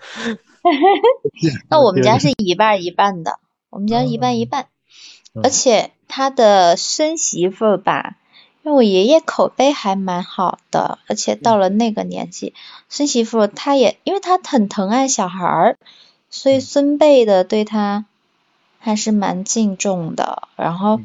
[1.70, 4.68] 那我们家是一半一半的，我们家一半一半，
[5.44, 5.92] 而且。
[6.08, 8.16] 他的孙媳妇吧，
[8.62, 12.54] 因为我爷爷口碑还蛮好的，而且到了那个年纪，
[12.90, 15.78] 孙媳妇他也，因为他很疼爱小孩儿，
[16.30, 18.06] 所以孙辈的对他
[18.78, 20.48] 还是蛮敬重的。
[20.56, 21.02] 然后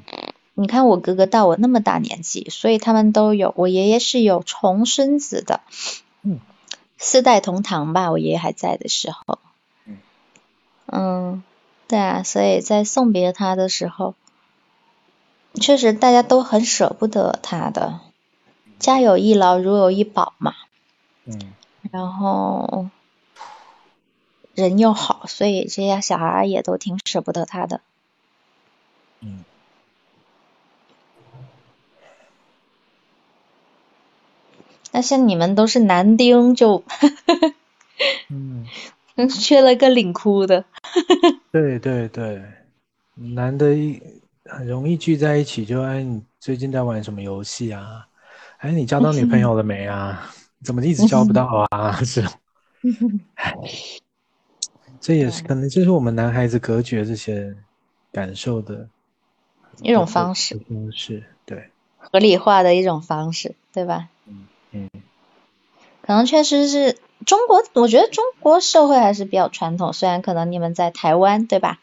[0.52, 5.62] 你看我哥哥到我那么大年纪，所以他们都有，我爷爷是有重孙子的，
[6.22, 6.40] 嗯，
[6.98, 9.38] 四代同堂吧，我爷爷还在的时候，
[10.86, 11.42] 嗯，
[11.90, 14.14] 对啊，所以在送别他的时候。
[15.60, 17.98] 确实，大家都很舍不得他的，
[18.78, 20.54] 家有一老，如有一宝嘛。
[21.24, 21.52] 嗯。
[21.90, 22.88] 然后
[24.54, 27.80] 人又好，所以这些小孩也都挺舍不得他的。
[29.18, 29.44] 嗯。
[34.92, 36.84] 那像你们都是男丁，就，
[38.28, 38.66] 嗯，
[39.30, 40.64] 缺了个领哭的。
[41.52, 42.42] 对对对，
[43.14, 44.00] 男的一。
[44.44, 48.08] 很容易聚在一起，就哎，你最近在玩什么游戏啊？
[48.58, 50.28] 哎，你交到女朋友了没啊？
[50.64, 51.92] 怎么一直交不到啊？
[52.02, 52.26] 是，
[53.34, 53.54] 哎，
[54.98, 57.54] 这也是可能，这是我们男孩子隔绝这些
[58.10, 58.88] 感受的
[59.82, 64.08] 一种方式，方式，对，合理化的一种方式，对吧？
[64.26, 64.90] 嗯嗯，
[66.02, 66.96] 可能确实是
[67.26, 71.78] 中国，我觉得中国社会还是比较传统，虽然可能你们在台湾，对吧？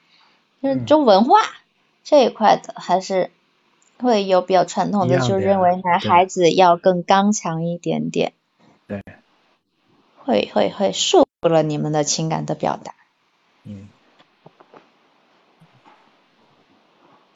[0.62, 1.40] 就是中文化。
[2.04, 3.32] 这一块的还是
[4.00, 8.34] 会有比较传统的，就认为男孩子要更刚强一点点。
[8.88, 9.04] 对。
[10.24, 12.94] 会会会束缚了你们的情感的表达。
[13.64, 13.90] 嗯。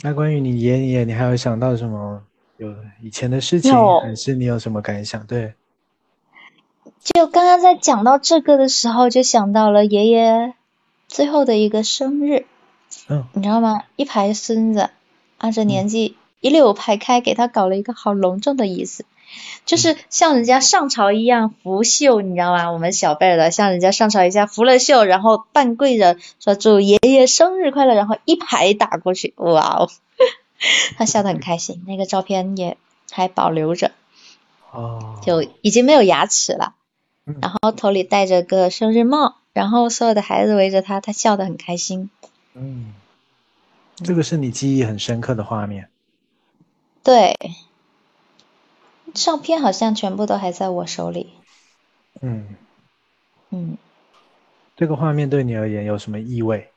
[0.02, 2.24] 那关于你爷爷，你还有想到什么？
[2.58, 5.26] 有以前的事情，还是你有什么感想？
[5.26, 5.56] 对，
[7.04, 10.54] 就刚刚在讲到这个的时候，就想到了爷爷
[11.08, 12.46] 最后的一个生日。
[13.08, 13.84] 嗯，你知道吗？
[13.96, 14.90] 一排孙子
[15.38, 19.06] 按着年纪一溜排开，给他搞了一个好隆重的仪式，
[19.66, 22.72] 就是像人家上朝一样拂袖，你知道吗？
[22.72, 29.90] 我们小辈的像人家上朝一下拂了袖，然后半跪着说祝爷爷生日快乐，然后一排打过去，哇哦！
[30.98, 32.78] 他笑得很开心，那个照片也
[33.10, 33.92] 还保留着，
[34.72, 36.76] 哦，就已经没有牙齿了，
[37.42, 42.10] 然后头里戴着个生日帽，然后所有的孩子围着他，他笑得很开心。
[42.54, 42.94] 嗯，
[43.96, 45.90] 这个是你记忆很深刻的画面。
[47.04, 47.38] 对，
[49.14, 51.34] 照片好像全部都还在我手里。
[52.22, 52.56] 嗯
[53.50, 53.78] 嗯，
[54.78, 56.70] 这个画面对你而言有什么意味？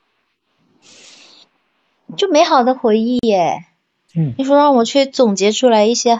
[2.17, 3.65] 就美好的回忆耶。
[4.15, 6.19] 嗯，你说让我去总结出来一些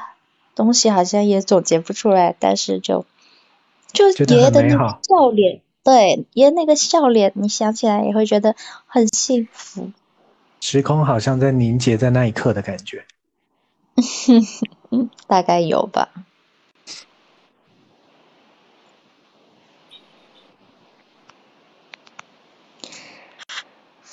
[0.55, 2.35] 东西，好像也总结不出来。
[2.39, 3.05] 但是就
[3.91, 8.55] 就爷爷的那个笑脸，对爷爷那个笑脸，你想起来也会觉得
[8.87, 9.91] 很幸福。
[10.61, 13.05] 时空好像在凝结在那一刻的感觉。
[15.27, 16.09] 大概有吧。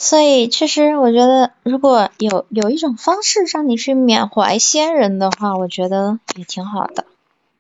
[0.03, 7.05] 所以，其实我觉得，如果有有一种方式让你去缅怀先人的话，我觉得也挺好的。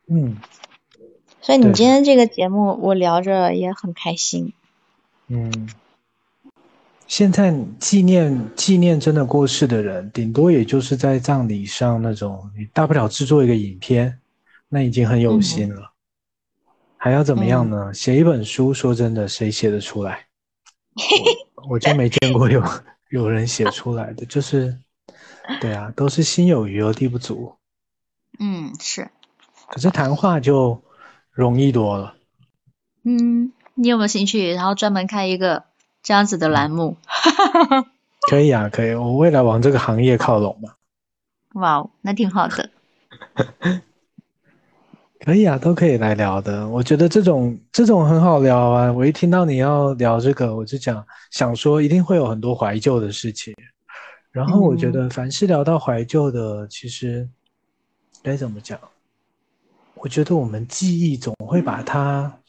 [0.08, 0.38] 嗯。
[1.40, 4.52] 所以你今天这个节目，我聊着也很开心。
[5.28, 5.70] 嗯。
[7.06, 14.18] 现在纪念纪念真的过世的人，顶多也就是在葬礼上那种，你大不了制作一个影片，
[14.68, 15.92] 那已经很有心了。
[16.96, 17.94] 还要怎么样呢？
[17.94, 20.26] 写一本书，说真的，谁写得出来？
[21.68, 22.62] 我就没见过有
[23.10, 24.78] 有人写出来的，就是，
[25.60, 27.54] 对啊，都是心有余而力不足。
[28.38, 29.10] 嗯，是。
[29.68, 30.82] 可是谈话就
[31.30, 32.14] 容易多了。
[33.04, 34.52] 嗯，你有没有兴趣？
[34.52, 35.64] 然后专门开一个
[36.02, 36.96] 这样子的栏目？
[38.28, 40.74] 可以啊，可以，我未来往这个行业靠拢嘛。
[41.54, 42.70] 哇哦，那挺好的。
[45.24, 46.68] 可以啊，都可以来聊的。
[46.68, 48.92] 我觉得这种这种很好聊啊。
[48.92, 53.54] 我一听到你要聊这个，我就讲想说一定会有很多怀旧的事情。
[54.32, 57.28] 然后我觉得凡是聊到怀旧的，其实
[58.20, 58.76] 该怎么讲？
[59.94, 62.40] 我觉得我们记忆总会把它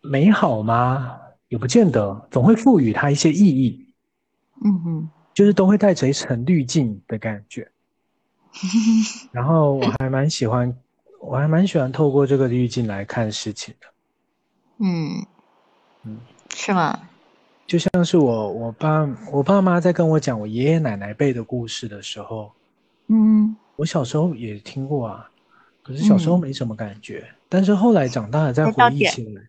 [0.00, 1.18] 美好吗？
[1.48, 3.88] 也不见得，总会赋予它一些意义。
[4.64, 7.68] 嗯哼，就是都会带着一层滤镜的感觉。
[9.32, 10.72] 然后我还蛮喜欢。
[11.20, 13.86] 我还蛮喜欢透过这个滤镜来看事情的。
[14.78, 15.26] 嗯，
[16.04, 16.18] 嗯，
[16.54, 16.98] 是吗？
[17.66, 22.50] 就像是我我爸我爸妈在跟我讲我爷爷奶奶辈的故事的时候，
[23.08, 25.30] 嗯，我小时候也听过啊，
[25.82, 29.42] 可是小时候没什么感觉，但是后来长大了再回忆起来，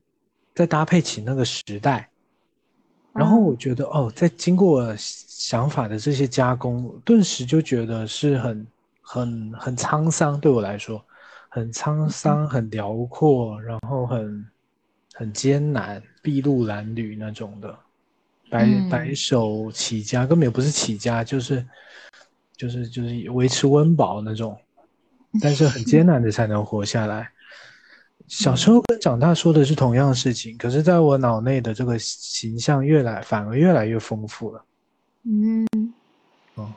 [0.53, 2.09] 再搭配起那个时代，
[3.13, 8.67] 然后我觉得哦，在经过想法的这些加工，顿时就觉得是很
[9.01, 11.01] 很很沧桑，对我来说。
[11.49, 14.45] 很沧桑，很辽阔，然后很
[15.13, 17.75] 很艰难，筚路蓝缕那种的，
[18.49, 21.65] 白白手起家，根本也不是起家，就是
[22.55, 24.55] 就是就是维持温饱那种，
[25.41, 27.31] 但是很艰难的才能活下来。
[28.27, 34.63] 小时候跟长大说的是同样的事情，可是在我脑内的这个形象越来反而越来越丰富了。
[35.23, 35.67] 嗯，
[36.53, 36.69] 哦，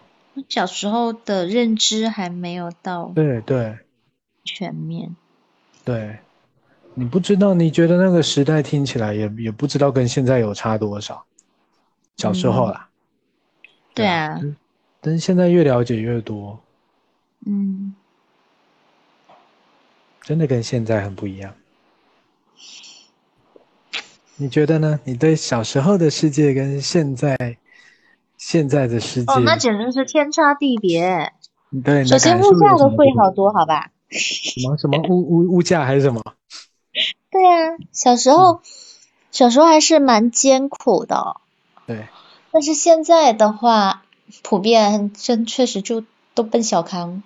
[0.49, 3.13] 小时候的认知还没有到。
[3.15, 3.77] 对对。
[4.45, 5.15] 全面，
[5.85, 6.19] 对，
[6.95, 11.25] 你不知道，你觉得那个时代听起来也也不知道跟现在有差多少，
[12.17, 12.89] 小时候啦，
[13.95, 14.41] 对啊，
[15.01, 16.59] 但是现在越了解越多，
[17.47, 17.95] 嗯，
[20.23, 21.55] 真的跟现在很不一样，
[24.37, 24.99] 你觉得呢？
[25.05, 27.57] 你对小时候的世界跟现在
[28.37, 31.33] 现在的世界，哦，那简直是天差地别。
[31.85, 33.91] 对，首先物价都贵好多，好吧？
[34.13, 36.23] 什么什么物物物价还是什么？
[37.31, 38.61] 对呀，小时候
[39.31, 41.37] 小时候还是蛮艰苦的。
[41.87, 42.07] 对。
[42.51, 44.03] 但是现在的话，
[44.43, 46.05] 普遍真确实就
[46.35, 47.23] 都奔小康。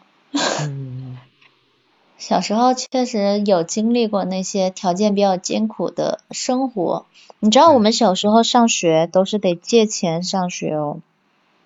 [0.61, 1.18] 嗯。
[2.18, 7.05] 小时候确实有经历过那些条件比较艰苦的生活。
[7.41, 11.01] 你知道我们小时候上学都是得借钱上学哦，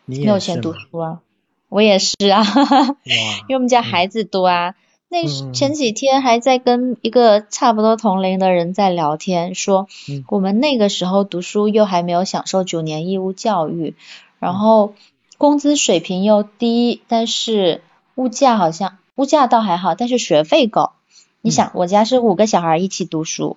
[0.07, 1.21] 没有钱读书啊。
[1.69, 2.43] 我也是啊，
[3.49, 4.75] 因为我们家孩子多啊。
[5.13, 9.89] 那前几天还在跟一个差不多同龄的人在聊天，说
[10.29, 13.97] 我们那个时候读书又还没有享受九年义务教育，
[14.39, 14.95] 然后
[15.37, 17.83] 工资水平又低，但是
[18.15, 20.93] 物价好像物价倒还好，但是学费高。
[21.41, 23.57] 你想，我家是五个小孩一起读书。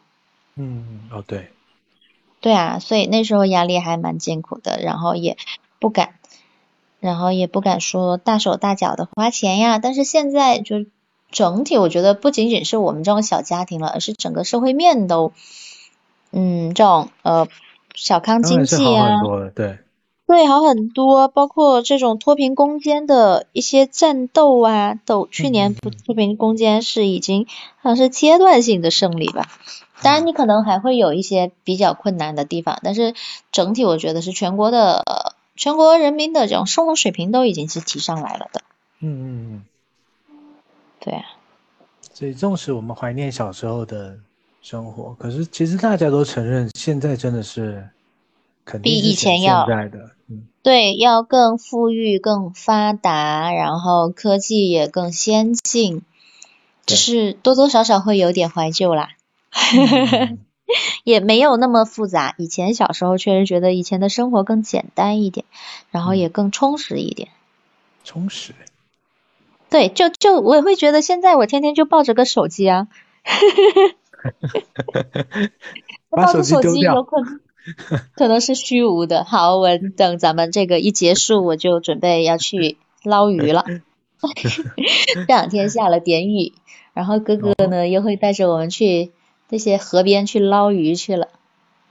[0.55, 1.51] 嗯，哦对。
[2.41, 5.37] 对啊，所以那时候压力还蛮艰苦的，然后也
[5.77, 6.15] 不敢，
[6.99, 9.77] 然后也不敢说大手大脚的花钱呀。
[9.77, 10.85] 但是现在就
[11.33, 15.33] 整体，我觉得不仅仅是我们这种小家庭了，而是整个社会面都，
[16.31, 17.47] 嗯，这种呃
[17.93, 19.09] 小康经济啊，
[19.53, 19.79] 对，
[20.27, 21.27] 对，好很多。
[21.27, 27.45] 包括这种脱贫攻坚的一些战斗啊，都去年脱贫攻坚是已经
[27.81, 29.47] 好像是阶段性的胜利吧。
[30.01, 33.13] 当然，你可能还会有一些比较困难的地方，但是
[33.51, 35.03] 整体我觉得是全国的
[35.55, 38.61] 全国人民的这种生活水平都已经是提上来了的。
[38.99, 39.63] 嗯嗯嗯，
[41.03, 41.23] 对啊。
[42.13, 44.17] 所以纵使我们怀念小时候的
[44.61, 47.89] 生活，可是其实大家都承认，现在真的是
[48.63, 56.03] 肯定比以前要在的，嗯，对，要更富裕、更发达，然后科技也更先进，
[56.85, 59.09] 只是多多少少会有点怀旧啦。
[61.03, 62.35] 也没有那么复杂。
[62.37, 65.45] 以前小时候确实觉得以前的生活更简单一点，
[65.91, 67.29] 然后也更充实一点。
[68.03, 68.53] 充实。
[69.73, 72.87] 对，就就我也会觉得现在我天天就抱着个手机啊。
[76.11, 77.01] 把手机丢掉。
[77.01, 77.39] 可能
[78.15, 79.23] 可能是虚无的。
[79.23, 83.65] 好，我等咱们这个一结束，我就准备要去捞鱼了。
[85.15, 86.53] 这两天下了点雨，
[86.93, 89.11] 然后哥哥呢又会带着我们去。
[89.49, 91.29] 这些河边去捞鱼去了。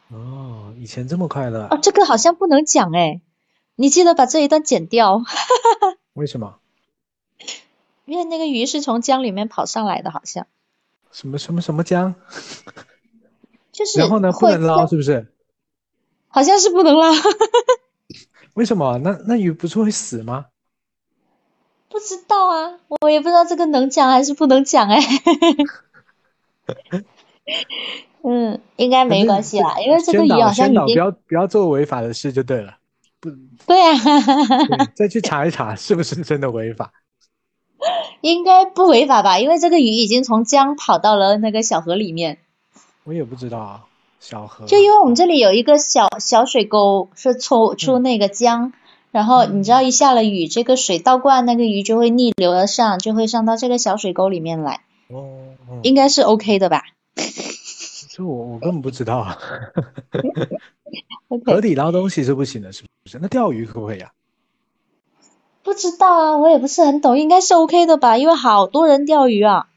[0.09, 1.67] 哦，以前这么快乐。
[1.69, 3.21] 哦，这个好像不能讲哎，
[3.75, 5.25] 你记得把这一段剪掉。
[6.13, 6.61] 为什么？
[8.05, 10.47] 因为那个鱼是从江里面跑上来的，好像。
[11.11, 12.15] 什么什么什么江？
[13.73, 14.01] 就是。
[14.01, 14.33] 然后呢？
[14.33, 15.33] 不能捞是不是？
[16.29, 17.11] 好像是不能捞。
[18.55, 18.99] 为什么？
[18.99, 20.47] 那那鱼不是会死吗？
[21.89, 24.99] 不知道啊，我也不知道这个能讲还是不能讲哎。
[28.25, 32.79] 嗯，应该没关系啦，因为这个鱼好像已经不要不要做违法的事就对了。
[33.21, 33.31] 不，
[33.67, 33.99] 对啊，
[34.97, 36.93] 再去查一查是不是真的违法。
[38.23, 39.39] 应该不违法吧？
[39.41, 42.39] 因为这个鱼已经从江跑到了那个小河里面。
[43.05, 43.85] 我也不知道啊，
[44.21, 44.65] 小河。
[44.67, 48.73] 就因为我们这里有一个小小水沟，是出出那个江，
[49.11, 54.83] 然后你知道一下了雨，这个水倒灌，那个鱼就会逆流而上，就会上到这个小水沟里面来。
[55.09, 55.49] 哦。
[55.83, 56.85] 应该是 OK 的吧？
[58.11, 59.39] 这我我根本不知道 啊，
[61.45, 63.19] 河底捞东西是不行的，是不是？
[63.21, 64.13] 那钓鱼可不可以啊？
[65.63, 68.19] 不知道啊，我也不是很懂，应该是 OK 的吧？
[68.19, 69.69] 因为好多人钓鱼啊，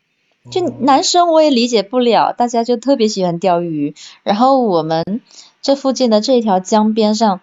[0.51, 3.95] 就男生我也理解不了，大家就特别喜欢钓鱼。
[4.23, 5.21] 然后我们
[5.61, 7.41] 这附近的这条江边上，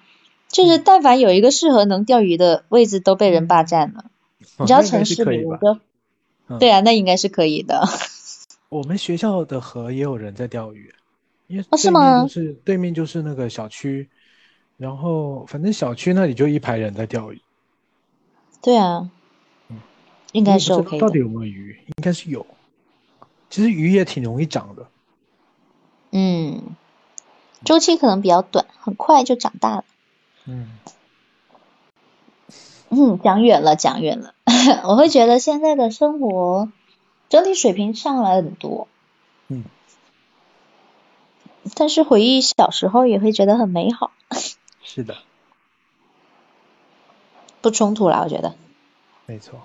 [0.48, 4.06] 就是但凡有一个适合能钓鱼的位置，都被人霸占了。
[4.58, 5.78] 你知道城市里的？
[6.58, 7.88] 对啊，那应该是可以的。
[8.68, 10.92] 我们学校的河也有人在钓鱼，
[11.46, 12.22] 因为是吗？
[12.22, 14.08] 就是对面就是那个小区，
[14.76, 17.40] 然后反正小区那里就一排人在钓鱼。
[18.62, 19.10] 对啊，
[19.68, 19.80] 嗯，
[20.32, 21.78] 应该是 OK 到底有没有鱼？
[21.86, 22.46] 应该是有。
[23.50, 24.86] 其实鱼也挺容易长的。
[26.12, 26.62] 嗯，
[27.64, 29.84] 周期可能比较短，很快就长大了。
[30.46, 30.70] 嗯。
[32.88, 34.34] 嗯，讲远了，讲远了。
[34.84, 36.70] 我会觉得现在的生活。
[37.28, 38.88] 整体水平上来很多，
[39.48, 39.64] 嗯，
[41.74, 44.12] 但是回忆小时候也会觉得很美好。
[44.84, 45.16] 是的，
[47.62, 48.54] 不冲突了，我觉得。
[49.24, 49.60] 没错。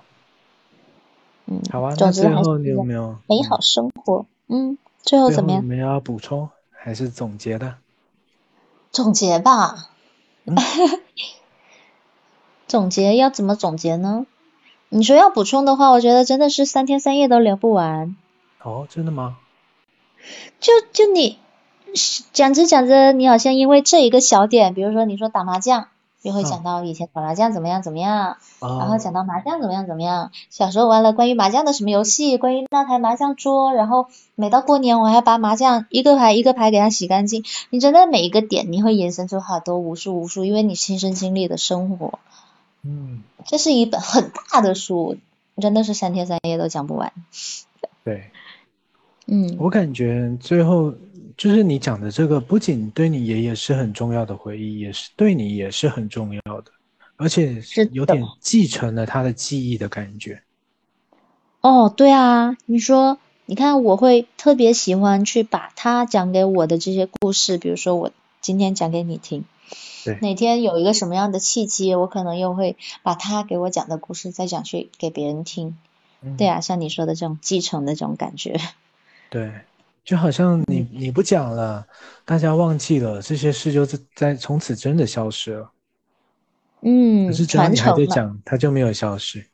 [1.44, 1.94] 嗯，好啊。
[1.98, 4.24] 那最后你有没有美好生活？
[4.46, 5.62] 嗯，最后怎么样？
[5.62, 7.74] 你们要补充还是总结的？
[8.92, 9.90] 总结吧。
[12.66, 14.26] 总结要怎么总结呢？
[14.90, 18.16] 你说要补充的话，我觉得真的是三天三夜都聊不完。
[18.62, 19.38] 哦，真的吗？
[20.60, 21.38] 就就你
[22.32, 25.88] 讲着讲着，你好像因为这一个小点，比如说你说打麻将，
[26.20, 37.44] 就会讲到以前打麻将怎么样怎么样，然后讲到麻将怎么样怎么样，小时候玩了关于麻将的什么游戏，关于那台麻将桌，然后每到过年我还把麻将一个牌一个牌给它洗干净。
[37.70, 42.18] 你真的每一个点，你会延伸出好多无数无数，因为你亲身经历的生活。
[42.82, 45.16] 嗯，这是一本很大的书，
[45.60, 47.12] 真的是三天三夜都讲不完。
[48.04, 48.30] 对，
[49.26, 50.94] 嗯，我感觉最后
[51.38, 56.72] 就是你讲的这个，不仅对你爷爷是很重要的回忆，也是对你也是很重要的，
[57.14, 60.42] 而且是有点继承了他的记忆的感觉。
[61.60, 68.10] 哦，对啊，你说，你看，我会特别喜欢去把他讲给我的这些故事，比如说我
[68.40, 69.44] 今天讲给你听。
[70.04, 75.76] 对，哪天有一个什么样的契机，我可能又会把他给我讲的故事再讲去给别人听。
[76.20, 78.58] 嗯对啊，像你说的这种继承的这种感觉。
[79.30, 79.52] 对，
[80.08, 81.86] 就好像你嗯你不讲了，
[82.24, 85.70] 大家忘记了这些事，就在在从此真的消失了。
[86.80, 87.92] 嗯，可是只要你还。
[87.92, 89.44] 在讲，它就没有消失。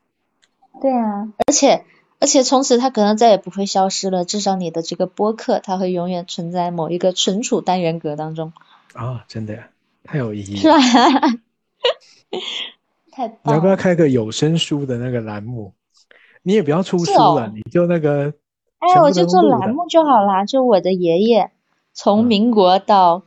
[0.81, 1.85] 对啊，而且
[2.20, 8.52] 而且从此它可能再也不会消失了，至少你的这个播客它会永远存在某一个存储单元格当中，
[8.93, 9.70] 啊、真的呀，
[10.05, 10.78] 太有意义了是了。
[10.78, 11.39] 吧？
[13.10, 13.74] 太你要不要！
[13.74, 15.74] 开个有声书的那个栏目？
[16.43, 18.32] 你也不要出书了，你就那个
[18.93, 21.51] 哎，我就做栏目就好啦，就我的爷爷
[21.93, 23.23] 从嗯民国到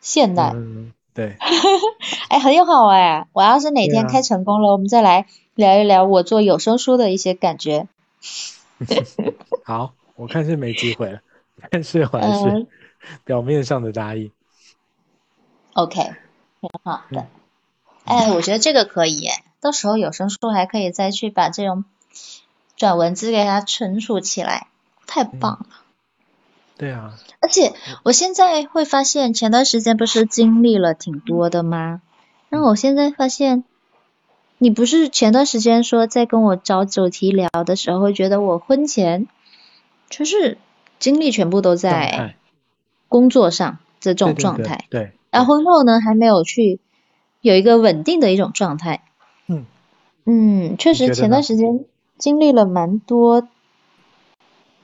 [0.00, 1.36] 现代，嗯，对，
[2.28, 3.26] 哎，很有好哎。
[3.32, 7.88] 我要是哪天开成功了，我们再来聊一聊我做有声书的一些感觉。
[9.64, 11.20] 好，我看是没机会了，
[11.70, 12.66] 但是我还是嗯
[13.24, 14.30] 表面上的答应。
[15.74, 16.02] OK，
[16.60, 17.26] 挺好的嗯。
[18.04, 21.84] 哎，我觉得这个可以哎，到时候有声书还可以再去把这种
[22.76, 24.66] 转文字给它存储起来，
[25.06, 25.66] 太棒了。
[26.76, 27.72] 对啊，而且
[28.02, 32.02] 我现在会发现，前段时间不是经历了挺多的吗？
[32.48, 33.64] 然后我现在发现，
[34.58, 39.28] 你不是前段时间说在跟我找主题聊的时候，会觉得我婚前
[40.10, 40.58] 就是
[40.98, 42.34] 精力全部都在
[43.08, 46.80] 工作上这种对对对状态，对，然后婚后呢还没有去
[47.40, 49.04] 有一个稳定的一种状态。
[49.46, 49.64] 嗯。
[50.26, 51.84] 嗯，确实前段时间
[52.16, 53.46] 经历了蛮多，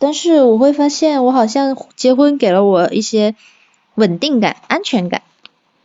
[0.01, 3.37] 但是我会发现我好像结婚给了我一些
[3.95, 5.23] 稳定感、安全感。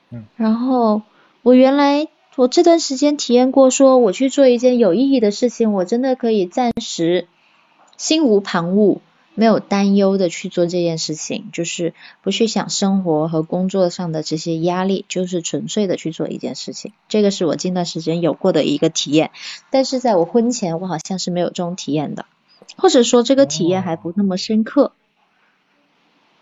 [0.09, 1.03] 嗯，然后
[1.43, 7.27] 我原来我这段时间体验过，说我去做一件有意义的事情，我真的可以暂时
[7.97, 8.97] 心无旁骛。
[9.37, 11.93] 没有担忧的去做这件事情，就是
[12.23, 16.93] 不去想生活和工作上的这些压力，就是纯粹的去做一件事情。
[17.09, 19.31] 这个是我近段时间有过的一个体验，
[19.71, 22.25] 但是在我婚前，我好像是没有这种体验的，
[22.77, 24.91] 或者说这个体验还不那么深刻。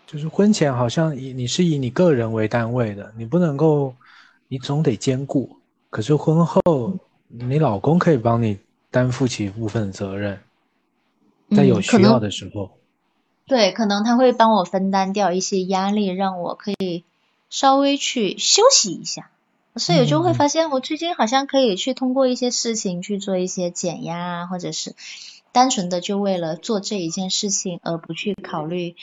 [0.06, 3.94] 就是婚前好像以你是以你个人为单位的，你不能够，
[4.48, 5.56] 你总得兼顾。
[5.90, 6.98] 可是婚后，
[7.28, 8.58] 你老公可以帮你
[8.90, 10.40] 担负起一部分责任，
[11.56, 12.70] 在有嗯，需要的时候。
[13.46, 17.04] 对，可能他会帮我分担掉一些压力，让我可以
[17.48, 19.30] 稍微去休息一下。
[19.76, 24.94] 所以我就会嗯发现，我最近好像可以去通过一些事情去做一些减压啊，或者是
[25.54, 28.96] 单纯的就为了做这一件事情，而不去考虑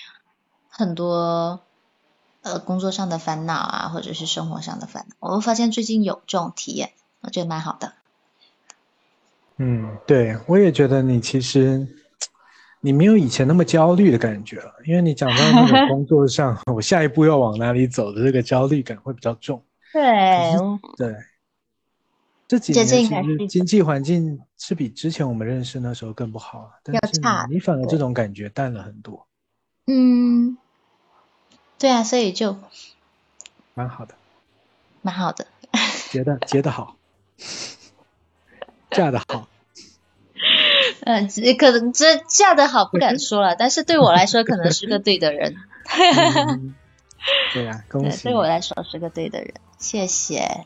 [0.67, 1.61] 很多
[2.41, 5.15] 呃工作上的烦恼啊，或者是生活上的烦恼。
[5.21, 6.91] 我会发现最近有这种体验，
[7.21, 7.93] 我觉得蛮好的。
[9.55, 11.87] 嗯，对，我也觉得你其实
[12.81, 19.63] 你没有以前那么焦虑的感觉了，因为你讲到那个工作上， 我下一步要往哪里走的这个焦虑感会比较重。
[19.93, 20.57] 对，
[20.97, 21.15] 对，
[22.51, 29.25] 这几年其实经济环境是比之前我们认识那时候更不好啊，但是你反而这种感觉淡了很多，
[29.87, 30.57] 嗯，
[31.79, 32.57] 对啊，所以就
[33.73, 34.15] 蛮好的，
[35.01, 35.47] 蛮好的。
[36.11, 36.97] 结的结的好，
[38.89, 39.47] 嫁的好，
[41.07, 45.55] 嗯，只可能这嫁的好不敢说了，但是对我来说可能是个对的人。
[45.85, 46.75] 嗯
[47.53, 48.45] 对呀、恭对，喜对我！
[48.45, 50.65] 来说是个对的人，谢谢。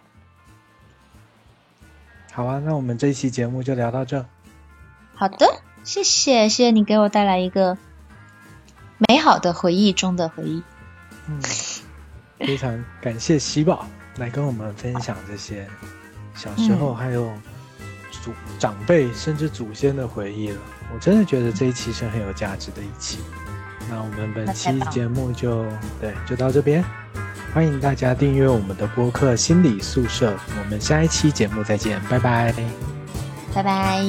[2.36, 4.26] 好啊，那我们这一期节目就聊到这。
[5.14, 7.78] 好的，谢谢，谢谢你给我带来一个
[8.98, 10.62] 美好的回忆中的回忆。
[11.30, 11.42] 嗯，
[12.38, 13.88] 非常感谢喜宝
[14.20, 15.66] 来跟我们分享这些
[16.34, 17.32] 小时候嗯还有
[18.12, 20.58] 祖长辈甚至祖先的回忆了。
[20.94, 23.20] 我真的觉得这一期是很有价值的一期。
[23.90, 25.64] 那我们本期节目就
[26.02, 26.84] 对就到这边，
[27.56, 30.38] 欢迎大家订阅我们的播客心理宿舍。
[30.60, 32.54] 我们下一期节目再见，拜拜。
[33.54, 34.04] 拜拜。